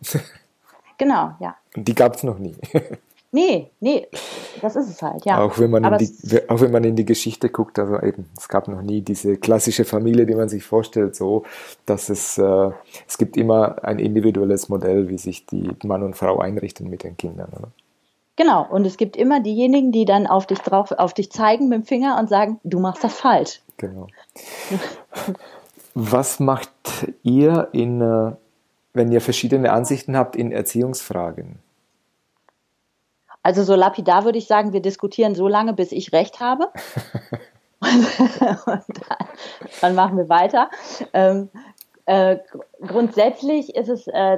[0.97, 1.55] Genau, ja.
[1.75, 2.55] Und die gab es noch nie.
[3.31, 4.07] Nee, nee,
[4.59, 5.39] das ist es halt, ja.
[5.39, 8.47] Auch wenn, man in die, auch wenn man in die Geschichte guckt, also eben, es
[8.47, 11.45] gab noch nie diese klassische Familie, die man sich vorstellt, so,
[11.85, 12.71] dass es, äh,
[13.07, 17.17] es gibt immer ein individuelles Modell, wie sich die Mann und Frau einrichten mit den
[17.17, 17.71] Kindern, oder?
[18.39, 21.79] Genau, und es gibt immer diejenigen, die dann auf dich drauf, auf dich zeigen mit
[21.79, 23.59] dem Finger und sagen, du machst das falsch.
[23.75, 24.07] Genau.
[25.93, 26.71] Was macht
[27.21, 28.31] ihr in, äh,
[28.93, 31.59] wenn ihr verschiedene Ansichten habt in Erziehungsfragen?
[33.43, 36.69] Also so lapidar würde ich sagen, wir diskutieren so lange, bis ich recht habe.
[37.81, 38.07] und,
[38.65, 39.27] dann,
[39.81, 40.69] dann, machen wir weiter.
[41.11, 41.49] Ähm,
[42.05, 42.37] äh,
[42.87, 44.37] grundsätzlich ist es äh,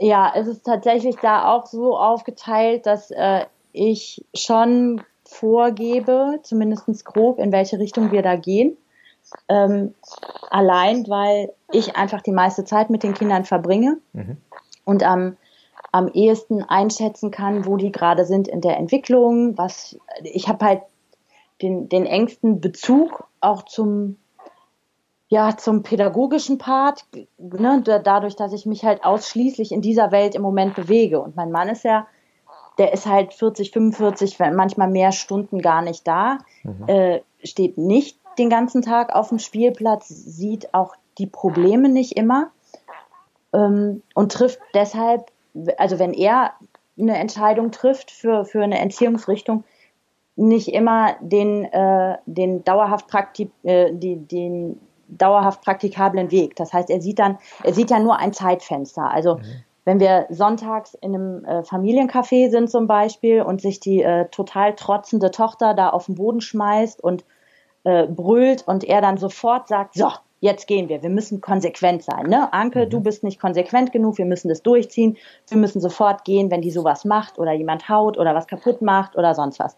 [0.00, 7.38] ja, es ist tatsächlich da auch so aufgeteilt, dass äh, ich schon vorgebe, zumindest grob,
[7.38, 8.76] in welche Richtung wir da gehen.
[9.48, 9.94] Ähm,
[10.50, 14.36] allein, weil ich einfach die meiste Zeit mit den Kindern verbringe mhm.
[14.84, 15.36] und am,
[15.90, 19.58] am ehesten einschätzen kann, wo die gerade sind in der Entwicklung.
[19.58, 20.82] Was ich habe halt
[21.60, 24.16] den, den engsten Bezug auch zum
[25.28, 27.04] ja, zum pädagogischen Part,
[27.38, 31.20] ne, dadurch, dass ich mich halt ausschließlich in dieser Welt im Moment bewege.
[31.20, 32.06] Und mein Mann ist ja,
[32.78, 36.88] der ist halt 40, 45, manchmal mehr Stunden gar nicht da, mhm.
[36.88, 42.50] äh, steht nicht den ganzen Tag auf dem Spielplatz, sieht auch die Probleme nicht immer
[43.52, 45.30] ähm, und trifft deshalb,
[45.78, 46.52] also wenn er
[46.98, 49.64] eine Entscheidung trifft für, für eine Entziehungsrichtung,
[50.36, 56.56] nicht immer den, äh, den dauerhaft Praktik, äh, die, den dauerhaft praktikablen Weg.
[56.56, 59.10] Das heißt, er sieht dann, er sieht ja nur ein Zeitfenster.
[59.10, 59.42] Also mhm.
[59.84, 64.74] wenn wir sonntags in einem äh, Familiencafé sind zum Beispiel und sich die äh, total
[64.74, 67.24] trotzende Tochter da auf den Boden schmeißt und
[67.84, 72.26] äh, brüllt und er dann sofort sagt, so, jetzt gehen wir, wir müssen konsequent sein.
[72.26, 72.52] Ne?
[72.52, 72.90] Anke, mhm.
[72.90, 75.16] du bist nicht konsequent genug, wir müssen das durchziehen,
[75.48, 79.16] wir müssen sofort gehen, wenn die sowas macht oder jemand haut oder was kaputt macht
[79.16, 79.76] oder sonst was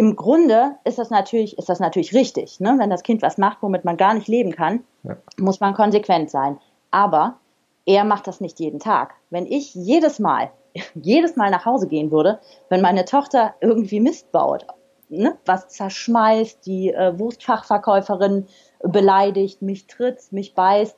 [0.00, 2.58] im Grunde ist das natürlich, ist das natürlich richtig.
[2.58, 2.76] Ne?
[2.78, 5.18] Wenn das Kind was macht, womit man gar nicht leben kann, ja.
[5.36, 6.58] muss man konsequent sein.
[6.90, 7.36] Aber
[7.84, 9.12] er macht das nicht jeden Tag.
[9.28, 10.52] Wenn ich jedes Mal,
[10.94, 14.66] jedes Mal nach Hause gehen würde, wenn meine Tochter irgendwie Mist baut,
[15.10, 15.36] ne?
[15.44, 18.46] was zerschmeißt, die äh, Wurstfachverkäuferin
[18.82, 20.96] beleidigt, mich tritt, mich beißt,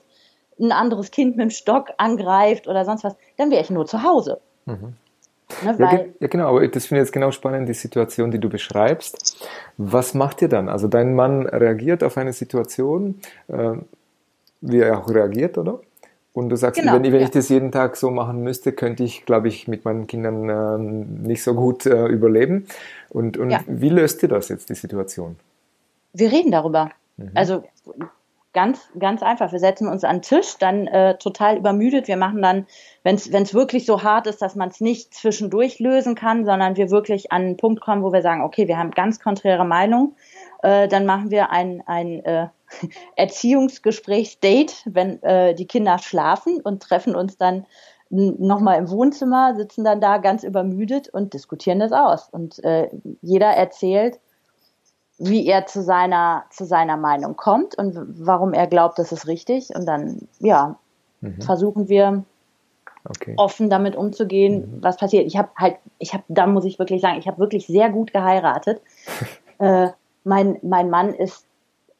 [0.60, 4.04] ein anderes Kind mit dem Stock angreift oder sonst was, dann wäre ich nur zu
[4.04, 4.40] Hause.
[4.66, 4.94] Mhm.
[5.64, 8.48] Ne, ja, ja, genau, aber das finde ich jetzt genau spannend, die Situation, die du
[8.48, 9.46] beschreibst.
[9.76, 10.68] Was macht ihr dann?
[10.68, 13.72] Also dein Mann reagiert auf eine Situation, äh,
[14.60, 15.80] wie er auch reagiert, oder?
[16.34, 17.20] Und du sagst, genau, wenn, wenn ja.
[17.20, 21.28] ich das jeden Tag so machen müsste, könnte ich, glaube ich, mit meinen Kindern äh,
[21.28, 22.66] nicht so gut äh, überleben.
[23.10, 23.60] Und, und ja.
[23.66, 25.36] wie löst ihr das jetzt, die Situation?
[26.14, 26.90] Wir reden darüber.
[27.18, 27.30] Mhm.
[27.34, 27.64] Also
[28.54, 29.50] Ganz, ganz einfach.
[29.50, 32.06] Wir setzen uns an den Tisch, dann äh, total übermüdet.
[32.06, 32.66] Wir machen dann,
[33.02, 36.90] wenn es wirklich so hart ist, dass man es nicht zwischendurch lösen kann, sondern wir
[36.90, 40.16] wirklich an einen Punkt kommen, wo wir sagen, okay, wir haben ganz konträre Meinung,
[40.62, 42.48] äh, dann machen wir ein, ein äh,
[43.16, 47.64] Erziehungsgespräch-Date, wenn äh, die Kinder schlafen und treffen uns dann
[48.10, 52.28] nochmal im Wohnzimmer, sitzen dann da ganz übermüdet und diskutieren das aus.
[52.30, 52.90] Und äh,
[53.22, 54.20] jeder erzählt,
[55.24, 59.70] wie er zu seiner, zu seiner Meinung kommt und warum er glaubt, das ist richtig.
[59.72, 60.76] Und dann, ja,
[61.20, 61.40] mhm.
[61.40, 62.24] versuchen wir
[63.08, 63.34] okay.
[63.36, 64.82] offen damit umzugehen, mhm.
[64.82, 65.26] was passiert.
[65.28, 68.12] Ich habe halt, ich habe, da muss ich wirklich sagen, ich habe wirklich sehr gut
[68.12, 68.80] geheiratet.
[69.58, 69.88] äh,
[70.24, 71.46] mein, mein Mann ist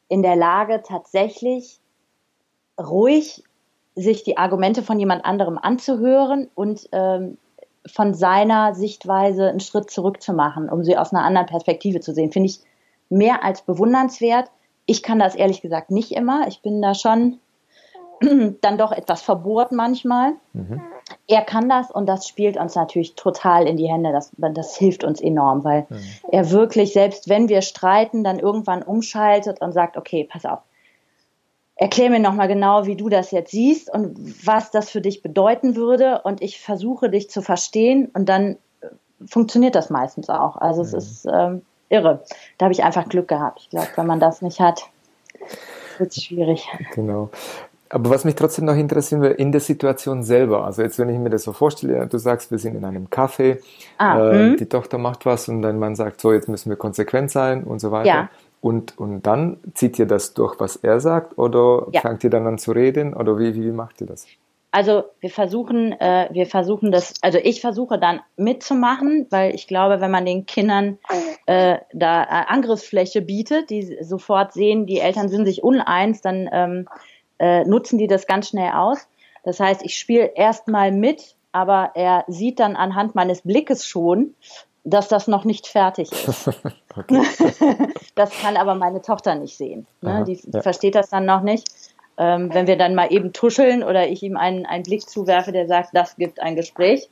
[0.09, 1.79] in der Lage, tatsächlich
[2.77, 3.41] ruhig
[3.95, 7.37] sich die Argumente von jemand anderem anzuhören und ähm,
[7.85, 12.13] von seiner Sichtweise einen Schritt zurück zu machen, um sie aus einer anderen Perspektive zu
[12.13, 12.31] sehen.
[12.31, 12.59] Finde ich
[13.09, 14.49] mehr als bewundernswert.
[14.85, 16.47] Ich kann das ehrlich gesagt nicht immer.
[16.47, 17.39] Ich bin da schon
[18.61, 20.33] dann doch etwas verbohrt manchmal.
[20.53, 20.81] Mhm.
[21.27, 24.11] Er kann das und das spielt uns natürlich total in die Hände.
[24.11, 25.99] Das, das hilft uns enorm, weil mhm.
[26.31, 30.59] er wirklich, selbst wenn wir streiten, dann irgendwann umschaltet und sagt, okay, pass auf,
[31.75, 35.75] erklär mir nochmal genau, wie du das jetzt siehst und was das für dich bedeuten
[35.75, 36.21] würde.
[36.23, 38.87] Und ich versuche dich zu verstehen und dann äh,
[39.25, 40.57] funktioniert das meistens auch.
[40.57, 40.87] Also mhm.
[40.87, 41.61] es ist ähm,
[41.93, 42.23] irre.
[42.57, 43.59] Da habe ich einfach Glück gehabt.
[43.61, 44.81] Ich glaube, wenn man das nicht hat,
[45.97, 46.67] wird es schwierig.
[46.95, 47.29] Genau.
[47.89, 51.19] Aber was mich trotzdem noch interessieren würde, in der Situation selber, also jetzt, wenn ich
[51.19, 53.59] mir das so vorstelle, du sagst, wir sind in einem Café,
[53.99, 54.57] ah, äh, hm.
[54.57, 57.79] die Tochter macht was und dein Mann sagt, so, jetzt müssen wir konsequent sein und
[57.79, 58.07] so weiter.
[58.07, 58.29] Ja.
[58.61, 62.01] Und, und dann zieht ihr das durch, was er sagt, oder ja.
[62.01, 64.25] fangt ihr dann an zu reden, oder wie, wie macht ihr das?
[64.73, 70.01] Also wir versuchen, äh, wir versuchen das, also ich versuche dann mitzumachen, weil ich glaube,
[70.01, 70.97] wenn man den Kindern
[71.45, 76.89] äh, da äh, Angriffsfläche bietet, die sofort sehen, die Eltern sind sich uneins, dann ähm,
[77.37, 79.07] äh, nutzen die das ganz schnell aus.
[79.43, 84.33] Das heißt, ich spiele erstmal mit, aber er sieht dann anhand meines Blickes schon,
[84.83, 86.49] dass das noch nicht fertig ist.
[88.15, 89.85] das kann aber meine Tochter nicht sehen.
[90.01, 90.13] Ne?
[90.13, 90.63] Aha, die ja.
[90.63, 91.67] versteht das dann noch nicht.
[92.17, 95.67] Ähm, wenn wir dann mal eben tuscheln oder ich ihm einen, einen Blick zuwerfe, der
[95.67, 97.09] sagt, das gibt ein Gespräch,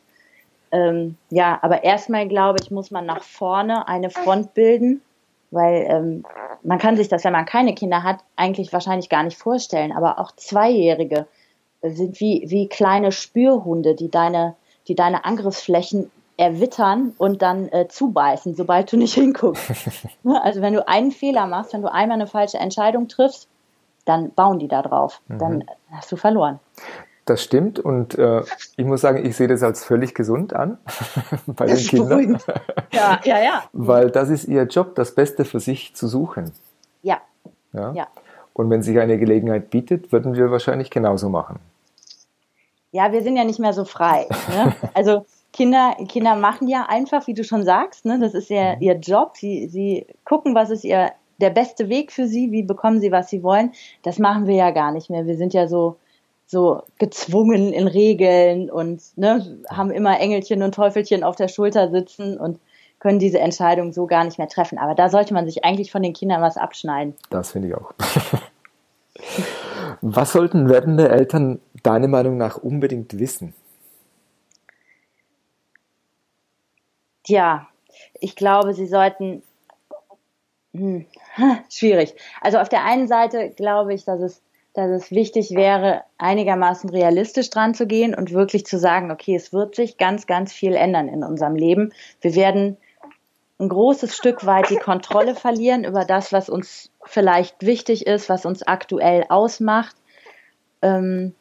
[0.71, 5.01] Ähm, ja, aber erstmal glaube ich, muss man nach vorne eine Front bilden,
[5.49, 6.23] weil ähm,
[6.63, 9.91] man kann sich das, wenn man keine Kinder hat, eigentlich wahrscheinlich gar nicht vorstellen.
[9.91, 11.27] Aber auch Zweijährige
[11.81, 14.55] sind wie, wie kleine Spürhunde, die deine,
[14.87, 19.71] die deine Angriffsflächen erwittern und dann äh, zubeißen, sobald du nicht hinguckst.
[20.23, 23.47] Also wenn du einen Fehler machst, wenn du einmal eine falsche Entscheidung triffst,
[24.05, 25.21] dann bauen die da drauf.
[25.27, 25.37] Mhm.
[25.39, 26.59] Dann hast du verloren.
[27.25, 28.41] Das stimmt und äh,
[28.77, 30.79] ich muss sagen, ich sehe das als völlig gesund an
[31.45, 32.37] bei den Kindern.
[32.91, 33.63] Ja, ja, ja.
[33.71, 36.51] Weil das ist ihr Job, das Beste für sich zu suchen.
[37.03, 37.21] Ja.
[37.71, 37.93] ja.
[37.93, 38.07] ja.
[38.53, 41.59] Und wenn sich eine Gelegenheit bietet, würden wir wahrscheinlich genauso machen.
[42.91, 44.27] Ja, wir sind ja nicht mehr so frei.
[44.49, 44.75] Ne?
[44.93, 48.19] Also Kinder, Kinder machen ja einfach, wie du schon sagst, ne?
[48.19, 48.81] das ist ja mhm.
[48.81, 49.37] ihr Job.
[49.37, 51.11] Sie, sie gucken, was ist ihr
[51.41, 53.71] der beste Weg für sie, wie bekommen sie, was sie wollen.
[54.03, 55.25] Das machen wir ja gar nicht mehr.
[55.25, 55.97] Wir sind ja so
[56.51, 62.37] so gezwungen in Regeln und ne, haben immer Engelchen und Teufelchen auf der Schulter sitzen
[62.37, 62.59] und
[62.99, 64.77] können diese Entscheidung so gar nicht mehr treffen.
[64.77, 67.15] Aber da sollte man sich eigentlich von den Kindern was abschneiden.
[67.29, 67.93] Das finde ich auch.
[70.01, 73.53] was sollten werdende Eltern deiner Meinung nach unbedingt wissen?
[77.27, 77.69] Ja,
[78.19, 79.41] ich glaube, sie sollten.
[80.73, 81.05] Hm,
[81.69, 82.15] schwierig.
[82.41, 84.41] Also auf der einen Seite glaube ich, dass es
[84.73, 89.51] dass es wichtig wäre, einigermaßen realistisch dran zu gehen und wirklich zu sagen, okay, es
[89.51, 91.91] wird sich ganz, ganz viel ändern in unserem Leben.
[92.21, 92.77] Wir werden
[93.59, 98.45] ein großes Stück weit die Kontrolle verlieren über das, was uns vielleicht wichtig ist, was
[98.45, 99.95] uns aktuell ausmacht.
[100.81, 101.35] Ähm,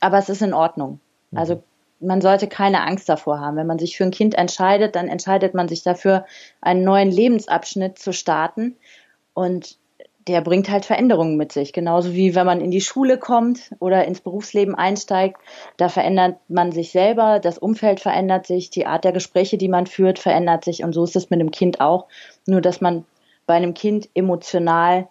[0.00, 1.00] aber es ist in Ordnung.
[1.30, 1.38] Mhm.
[1.38, 1.62] Also
[2.00, 3.56] man sollte keine Angst davor haben.
[3.56, 6.26] Wenn man sich für ein Kind entscheidet, dann entscheidet man sich dafür,
[6.60, 8.76] einen neuen Lebensabschnitt zu starten.
[9.34, 9.78] Und
[10.28, 11.72] der bringt halt Veränderungen mit sich.
[11.72, 15.40] Genauso wie wenn man in die Schule kommt oder ins Berufsleben einsteigt,
[15.78, 19.86] da verändert man sich selber, das Umfeld verändert sich, die Art der Gespräche, die man
[19.86, 22.06] führt, verändert sich und so ist es mit einem Kind auch.
[22.46, 23.06] Nur dass man
[23.46, 25.08] bei einem Kind emotional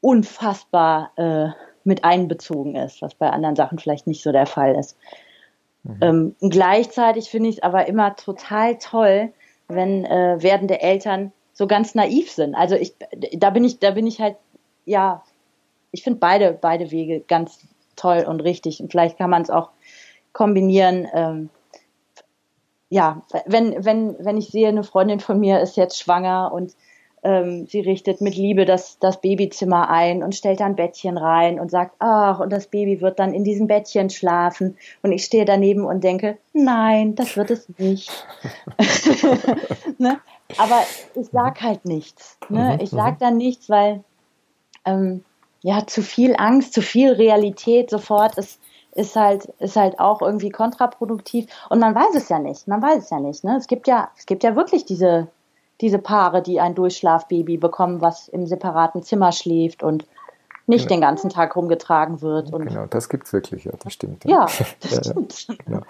[0.00, 1.48] unfassbar äh,
[1.82, 4.96] mit einbezogen ist, was bei anderen Sachen vielleicht nicht so der Fall ist.
[5.84, 5.98] Mhm.
[6.00, 9.32] Ähm, gleichzeitig finde ich es aber immer total toll,
[9.68, 12.54] wenn äh, werdende Eltern so ganz naiv sind.
[12.54, 12.94] Also ich,
[13.36, 14.36] da bin ich, da bin ich halt,
[14.84, 15.22] ja,
[15.90, 17.60] ich finde beide, beide Wege ganz
[17.96, 18.80] toll und richtig.
[18.80, 19.70] Und vielleicht kann man es auch
[20.32, 21.08] kombinieren.
[21.12, 21.50] Ähm,
[22.90, 26.74] ja, wenn, wenn, wenn ich sehe, eine Freundin von mir ist jetzt schwanger und
[27.22, 31.70] ähm, sie richtet mit Liebe das, das Babyzimmer ein und stellt ein Bettchen rein und
[31.70, 34.76] sagt, ach, und das Baby wird dann in diesem Bettchen schlafen.
[35.02, 38.10] Und ich stehe daneben und denke, nein, das wird es nicht.
[39.98, 40.20] ne?
[40.56, 40.82] Aber
[41.14, 42.38] ich sag halt nichts.
[42.48, 42.74] Ne?
[42.74, 43.18] Mhm, ich sag mhm.
[43.18, 44.04] dann nichts, weil
[44.84, 45.24] ähm,
[45.62, 48.60] ja zu viel Angst, zu viel Realität sofort ist
[48.94, 52.66] ist halt ist halt auch irgendwie kontraproduktiv und man weiß es ja nicht.
[52.66, 53.44] Man weiß es ja nicht.
[53.44, 53.56] Ne?
[53.56, 55.28] Es gibt ja es gibt ja wirklich diese
[55.80, 60.06] diese Paare, die ein Durchschlafbaby bekommen, was im separaten Zimmer schläft und
[60.68, 60.96] nicht genau.
[60.96, 62.52] den ganzen Tag rumgetragen wird.
[62.52, 64.24] Und genau, das gibt es wirklich, ja, das stimmt.
[64.24, 65.46] Ja, ja das stimmt.
[65.66, 65.80] Ja.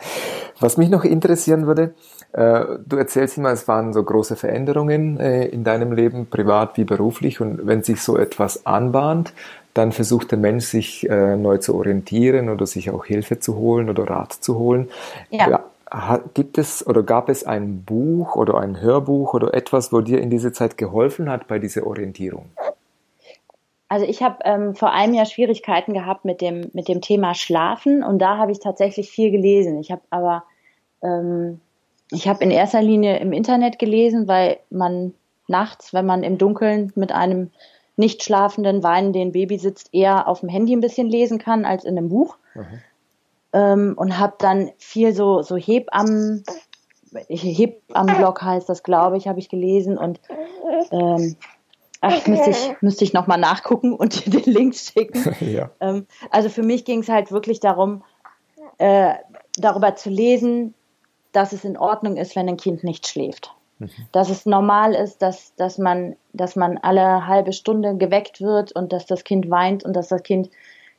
[0.60, 1.94] Was mich noch interessieren würde,
[2.32, 6.84] äh, du erzählst immer, es waren so große Veränderungen äh, in deinem Leben, privat wie
[6.84, 9.32] beruflich, und wenn sich so etwas anbahnt,
[9.74, 13.90] dann versucht der Mensch sich äh, neu zu orientieren oder sich auch Hilfe zu holen
[13.90, 14.88] oder Rat zu holen.
[15.30, 15.64] Ja.
[16.34, 20.30] Gibt es oder gab es ein Buch oder ein Hörbuch oder etwas, wo dir in
[20.30, 22.50] dieser Zeit geholfen hat bei dieser Orientierung?
[23.88, 28.02] Also ich habe ähm, vor einem Jahr Schwierigkeiten gehabt mit dem, mit dem Thema Schlafen
[28.02, 29.78] und da habe ich tatsächlich viel gelesen.
[29.80, 30.44] Ich habe aber,
[31.02, 31.60] ähm,
[32.10, 35.14] ich habe in erster Linie im Internet gelesen, weil man
[35.46, 37.50] nachts, wenn man im Dunkeln mit einem
[37.96, 41.96] nicht schlafenden, weinenden Baby sitzt, eher auf dem Handy ein bisschen lesen kann als in
[41.96, 42.36] einem Buch.
[42.54, 42.80] Mhm.
[43.52, 46.44] Ähm, und habe dann viel so, so Hebammen,
[47.28, 50.20] Hebammenblog heißt das, glaube ich, habe ich gelesen und
[50.90, 51.36] ähm,
[52.00, 55.34] Ach, müsste ich, müsste ich nochmal nachgucken und dir den Link schicken.
[55.52, 55.70] ja.
[55.80, 58.04] ähm, also für mich ging es halt wirklich darum,
[58.78, 59.14] äh,
[59.58, 60.74] darüber zu lesen,
[61.32, 63.52] dass es in Ordnung ist, wenn ein Kind nicht schläft.
[63.78, 63.90] Mhm.
[64.12, 68.92] Dass es normal ist, dass, dass, man, dass man alle halbe Stunde geweckt wird und
[68.92, 70.50] dass das Kind weint und dass das Kind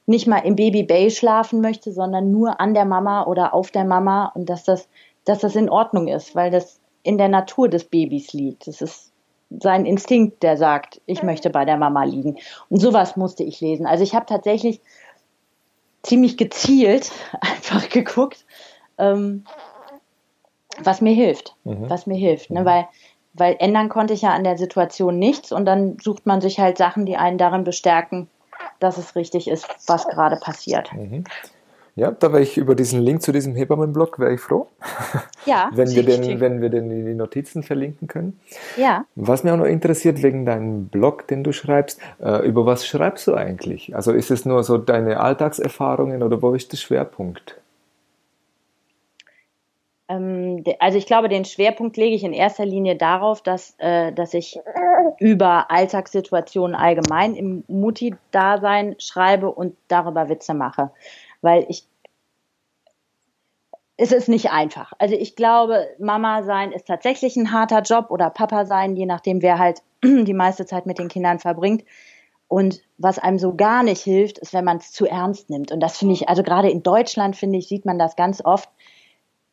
[0.10, 3.86] nicht mal im Baby Bay schlafen möchte, sondern nur an der Mama oder auf der
[3.86, 4.90] Mama und dass das,
[5.24, 8.68] dass das in Ordnung ist, weil das in der Natur des Babys liegt.
[8.68, 9.12] Das ist
[9.52, 12.38] sein Instinkt, der sagt, ich möchte bei der Mama liegen.
[12.70, 13.86] Und sowas musste ich lesen.
[13.86, 14.82] Also ich habe tatsächlich
[16.02, 18.46] ziemlich gezielt einfach geguckt,
[18.98, 19.46] ähm,
[20.84, 21.88] was mir hilft, mhm.
[21.90, 22.62] was mir hilft, ne?
[22.62, 22.66] Mhm.
[22.66, 22.88] weil
[23.34, 26.80] weil ändern konnte ich ja an der Situation nichts und dann sucht man sich halt
[26.80, 28.28] Sachen, die einen darin bestärken,
[28.80, 30.92] dass es richtig ist, was gerade passiert.
[30.94, 31.24] Mhm.
[31.96, 34.68] Ja, da wäre ich über diesen Link zu diesem Hebammenblog wäre ich froh.
[35.46, 35.70] Ja.
[35.74, 38.40] wenn wir den, wenn wir den in die Notizen verlinken können.
[38.78, 39.04] Ja.
[39.16, 43.28] Was mir auch noch interessiert wegen deinem Blog, den du schreibst, äh, über was schreibst
[43.28, 43.96] du eigentlich?
[43.96, 47.60] Also ist es nur so deine Alltagserfahrungen oder wo ist der Schwerpunkt?
[50.10, 54.34] Ähm, also ich glaube, den Schwerpunkt lege ich in erster Linie darauf, dass, äh, dass
[54.34, 54.60] ich
[55.20, 60.92] über Alltagssituationen allgemein im Mutti-Dasein schreibe und darüber Witze mache.
[61.42, 61.86] Weil ich
[64.02, 64.94] es ist nicht einfach.
[64.98, 69.42] Also ich glaube, Mama sein ist tatsächlich ein harter Job oder Papa sein, je nachdem,
[69.42, 71.84] wer halt die meiste Zeit mit den Kindern verbringt.
[72.48, 75.74] Und was einem so gar nicht hilft, ist, wenn man es zu ernst nimmt.
[75.74, 78.70] Und das finde ich, also gerade in Deutschland, finde ich, sieht man das ganz oft,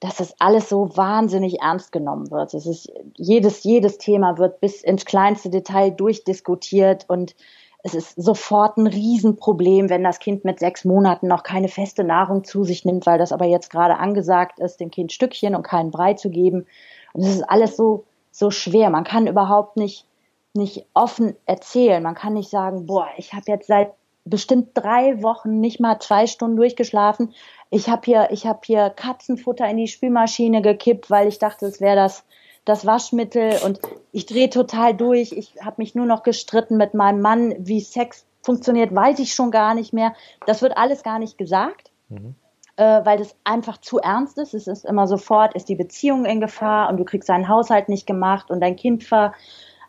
[0.00, 2.52] dass das alles so wahnsinnig ernst genommen wird.
[2.54, 7.34] Es ist jedes, jedes Thema wird bis ins kleinste Detail durchdiskutiert und
[7.82, 12.42] es ist sofort ein Riesenproblem, wenn das Kind mit sechs Monaten noch keine feste Nahrung
[12.42, 15.92] zu sich nimmt, weil das aber jetzt gerade angesagt ist, dem Kind Stückchen und keinen
[15.92, 16.66] Brei zu geben.
[17.12, 18.90] Und es ist alles so, so schwer.
[18.90, 20.04] Man kann überhaupt nicht,
[20.52, 22.02] nicht offen erzählen.
[22.02, 23.92] Man kann nicht sagen, boah, ich habe jetzt seit
[24.26, 27.32] bestimmt drei Wochen nicht mal zwei Stunden durchgeschlafen.
[27.70, 31.80] Ich habe hier, ich habe hier Katzenfutter in die Spülmaschine gekippt, weil ich dachte, es
[31.80, 32.24] wäre das
[32.66, 33.80] das Waschmittel und
[34.12, 35.32] ich drehe total durch.
[35.32, 39.50] Ich habe mich nur noch gestritten mit meinem Mann, wie Sex funktioniert, weiß ich schon
[39.50, 40.14] gar nicht mehr.
[40.46, 42.34] Das wird alles gar nicht gesagt, mhm.
[42.76, 44.52] äh, weil das einfach zu ernst ist.
[44.52, 48.06] Es ist immer sofort, ist die Beziehung in Gefahr und du kriegst deinen Haushalt nicht
[48.06, 49.32] gemacht und dein Kind ver,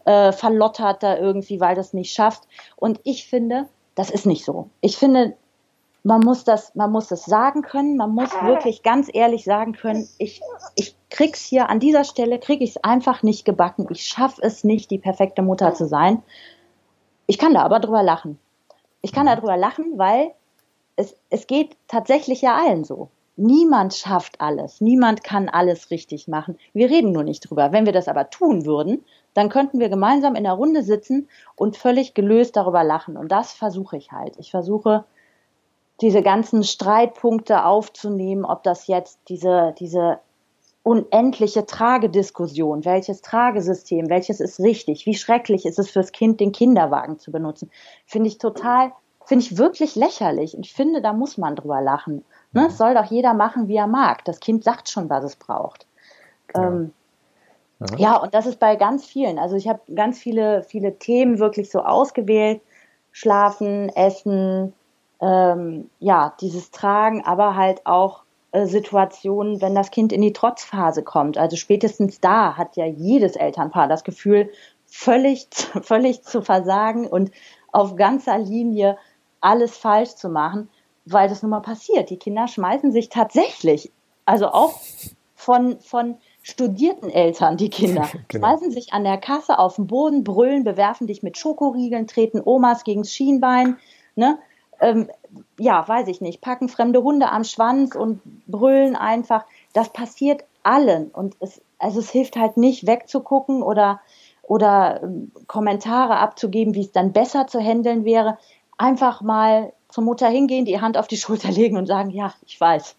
[0.06, 2.47] äh, verlottert da irgendwie, weil das nicht schafft.
[2.76, 4.69] Und ich finde, das ist nicht so.
[4.79, 5.36] Ich finde,
[6.03, 10.07] man muss das, man muss das sagen können, man muss wirklich ganz ehrlich sagen können,
[10.19, 10.39] ich,
[10.75, 13.88] ich krieg's hier an dieser Stelle, krieg ich's einfach nicht gebacken.
[13.89, 16.21] Ich schaffe es nicht, die perfekte Mutter zu sein.
[17.25, 18.38] Ich kann da aber drüber lachen.
[19.01, 20.31] Ich kann da drüber lachen, weil
[20.95, 23.10] es, es geht tatsächlich ja allen so.
[23.36, 24.79] Niemand schafft alles.
[24.79, 26.57] Niemand kann alles richtig machen.
[26.73, 27.71] Wir reden nur nicht drüber.
[27.71, 29.03] Wenn wir das aber tun würden,
[29.38, 33.17] dann könnten wir gemeinsam in der Runde sitzen und völlig gelöst darüber lachen.
[33.17, 34.34] Und das versuche ich halt.
[34.39, 35.06] Ich versuche,
[36.02, 40.17] diese ganzen Streitpunkte aufzunehmen, ob das jetzt diese, diese
[40.82, 47.19] unendliche Tragediskussion, welches Tragesystem, welches ist richtig, wie schrecklich ist es fürs Kind, den Kinderwagen
[47.19, 47.69] zu benutzen,
[48.08, 48.91] finde ich total,
[49.23, 50.58] finde ich wirklich lächerlich.
[50.58, 52.26] Und ich finde, da muss man drüber lachen.
[52.54, 52.69] Ne?
[52.69, 54.26] Es soll doch jeder machen, wie er mag.
[54.26, 55.86] Das Kind sagt schon, was es braucht.
[56.56, 56.91] Ähm,
[57.79, 57.97] ja.
[57.97, 59.39] ja, und das ist bei ganz vielen.
[59.39, 62.61] Also ich habe ganz viele, viele Themen wirklich so ausgewählt.
[63.11, 64.73] Schlafen, Essen,
[65.21, 71.03] ähm, ja, dieses Tragen, aber halt auch äh, Situationen, wenn das Kind in die Trotzphase
[71.03, 71.37] kommt.
[71.37, 74.51] Also spätestens da hat ja jedes Elternpaar das Gefühl,
[74.85, 75.47] völlig,
[75.81, 77.31] völlig zu versagen und
[77.71, 78.97] auf ganzer Linie
[79.41, 80.69] alles falsch zu machen,
[81.05, 82.09] weil das nun mal passiert.
[82.09, 83.91] Die Kinder schmeißen sich tatsächlich,
[84.25, 84.79] also auch
[85.35, 86.17] von, von
[86.49, 88.47] studierten Eltern, die Kinder, genau.
[88.47, 92.83] schmeißen sich an der Kasse auf den Boden, brüllen, bewerfen dich mit Schokoriegeln, treten Omas
[92.83, 93.77] gegens Schienbein,
[94.15, 94.39] ne?
[94.79, 95.10] ähm,
[95.60, 99.45] ja, weiß ich nicht, packen fremde Hunde am Schwanz und brüllen einfach.
[99.73, 103.99] Das passiert allen und es, also es hilft halt nicht wegzugucken oder
[104.43, 108.38] oder ähm, Kommentare abzugeben, wie es dann besser zu handeln wäre.
[108.77, 112.60] Einfach mal zur Mutter hingehen, die Hand auf die Schulter legen und sagen, ja, ich
[112.60, 112.95] weiß.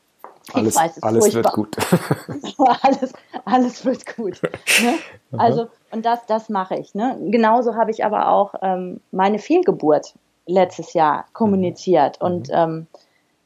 [0.54, 1.76] Alles, weiß, alles wird gut.
[2.82, 3.12] alles,
[3.44, 4.40] alles wird gut.
[4.42, 4.94] Ne?
[5.36, 6.94] Also, und das, das mache ich.
[6.94, 7.18] Ne?
[7.30, 10.14] Genauso habe ich aber auch ähm, meine Fehlgeburt
[10.46, 12.26] letztes Jahr kommuniziert mhm.
[12.26, 12.86] und ähm,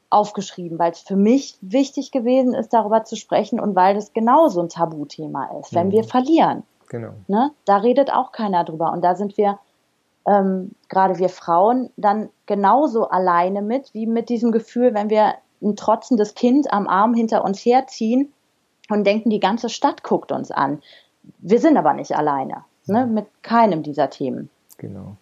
[0.09, 4.61] aufgeschrieben, weil es für mich wichtig gewesen ist, darüber zu sprechen und weil das genauso
[4.61, 6.07] ein Tabuthema ist, wenn wir mhm.
[6.07, 6.63] verlieren.
[6.89, 7.13] Genau.
[7.27, 7.51] Ne?
[7.65, 8.91] Da redet auch keiner drüber.
[8.91, 9.57] Und da sind wir,
[10.27, 15.75] ähm, gerade wir Frauen, dann genauso alleine mit, wie mit diesem Gefühl, wenn wir ein
[15.75, 18.31] trotzendes Kind am Arm hinter uns herziehen
[18.89, 20.81] und denken, die ganze Stadt guckt uns an.
[21.39, 23.05] Wir sind aber nicht alleine, ne?
[23.05, 24.49] mit keinem dieser Themen.
[24.77, 25.17] Genau.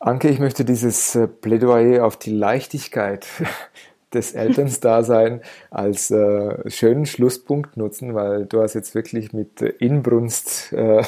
[0.00, 3.26] Anke, ich möchte dieses äh, Plädoyer auf die Leichtigkeit
[4.14, 10.72] des Elternsdasein als äh, schönen Schlusspunkt nutzen, weil du hast jetzt wirklich mit äh, Inbrunst,
[10.72, 11.02] äh,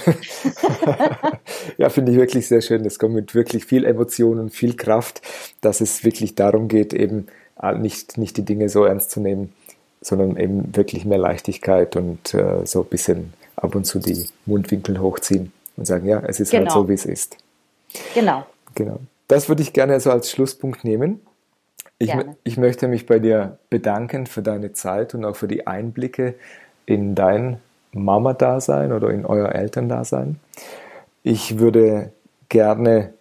[1.79, 2.83] ja, finde ich wirklich sehr schön.
[2.83, 5.23] Das kommt mit wirklich viel Emotion und viel Kraft,
[5.61, 7.27] dass es wirklich darum geht, eben
[7.79, 9.53] nicht, nicht die Dinge so ernst zu nehmen,
[10.01, 15.01] sondern eben wirklich mehr Leichtigkeit und äh, so ein bisschen ab und zu die Mundwinkel
[15.01, 16.75] hochziehen und sagen, ja, es ist halt genau.
[16.75, 17.37] halt so, wie es ist.
[18.15, 18.47] Genau.
[18.75, 19.01] Genau.
[19.29, 21.21] Das würde ich gerne so als Schlusspunkt nehmen.
[21.99, 26.35] Ich, ich, möchte mich bei dir bedanken für deine Zeit und auch für die Einblicke
[26.87, 27.61] in dein
[27.93, 30.41] Mama-Dasein oder in euer Elterndasein.
[31.23, 32.11] Ich würde
[32.49, 33.13] gerne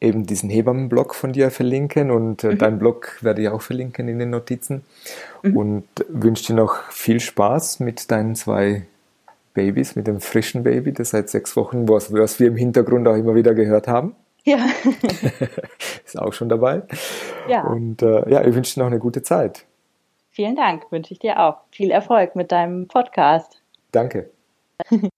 [0.00, 2.58] eben diesen Hebammenblog von dir verlinken und äh, mhm.
[2.58, 4.84] deinen Blog werde ich auch verlinken in den Notizen.
[5.42, 5.56] Mhm.
[5.56, 8.86] Und wünsche dir noch viel Spaß mit deinen zwei
[9.54, 13.16] Babys, mit dem frischen Baby, das seit sechs Wochen, was, was wir im Hintergrund auch
[13.16, 14.14] immer wieder gehört haben.
[14.44, 14.58] Ja.
[16.04, 16.82] Ist auch schon dabei.
[17.48, 17.64] Ja.
[17.64, 19.66] Und äh, ja, ich wünsche dir noch eine gute Zeit.
[20.30, 21.58] Vielen Dank, wünsche ich dir auch.
[21.70, 23.60] Viel Erfolg mit deinem Podcast.
[23.92, 24.30] Danke.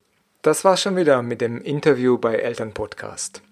[0.45, 3.43] Das war's schon wieder mit dem Interview bei Elternpodcast.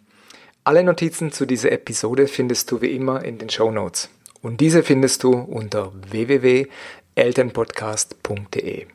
[0.63, 4.11] Alle Notizen zu dieser Episode findest du wie immer in den Show Notes.
[4.43, 8.87] Und diese findest du unter www.elternpodcast.de.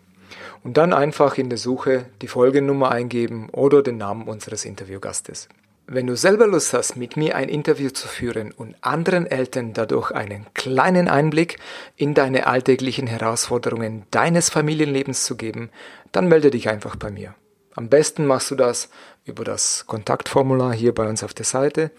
[0.64, 5.50] Und dann einfach in der Suche die Folgennummer eingeben oder den Namen unseres Interviewgastes.
[5.88, 10.12] Wenn du selber Lust hast, mit mir ein Interview zu führen und anderen Eltern dadurch
[10.12, 11.58] einen kleinen Einblick
[11.96, 15.72] in deine alltäglichen Herausforderungen deines Familienlebens zu geben,
[16.12, 17.34] dann melde dich einfach bei mir.
[17.76, 18.90] Am besten machst du das
[19.26, 21.92] über das Kontaktformular hier bei uns auf der Seite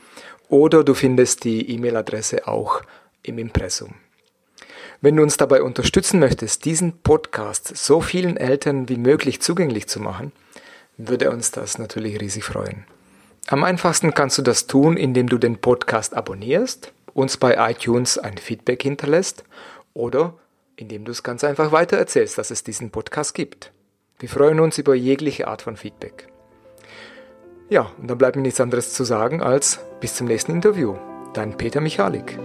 [0.48, 2.82] oder du findest die E-Mail-Adresse auch
[3.22, 3.94] im Impressum.
[5.02, 10.00] Wenn du uns dabei unterstützen möchtest, diesen Podcast so vielen Eltern wie möglich zugänglich zu
[10.00, 10.32] machen,
[10.96, 12.86] würde uns das natürlich riesig freuen.
[13.48, 18.38] Am einfachsten kannst du das tun, indem du den Podcast abonnierst, uns bei iTunes ein
[18.38, 19.44] Feedback hinterlässt
[19.92, 20.34] oder
[20.76, 23.70] indem du es ganz einfach weitererzählst, dass es diesen Podcast gibt.
[24.18, 26.28] Wir freuen uns über jegliche Art von Feedback.
[27.68, 30.96] Ja, und dann bleibt mir nichts anderes zu sagen als bis zum nächsten Interview.
[31.34, 32.38] Dein Peter Michalik.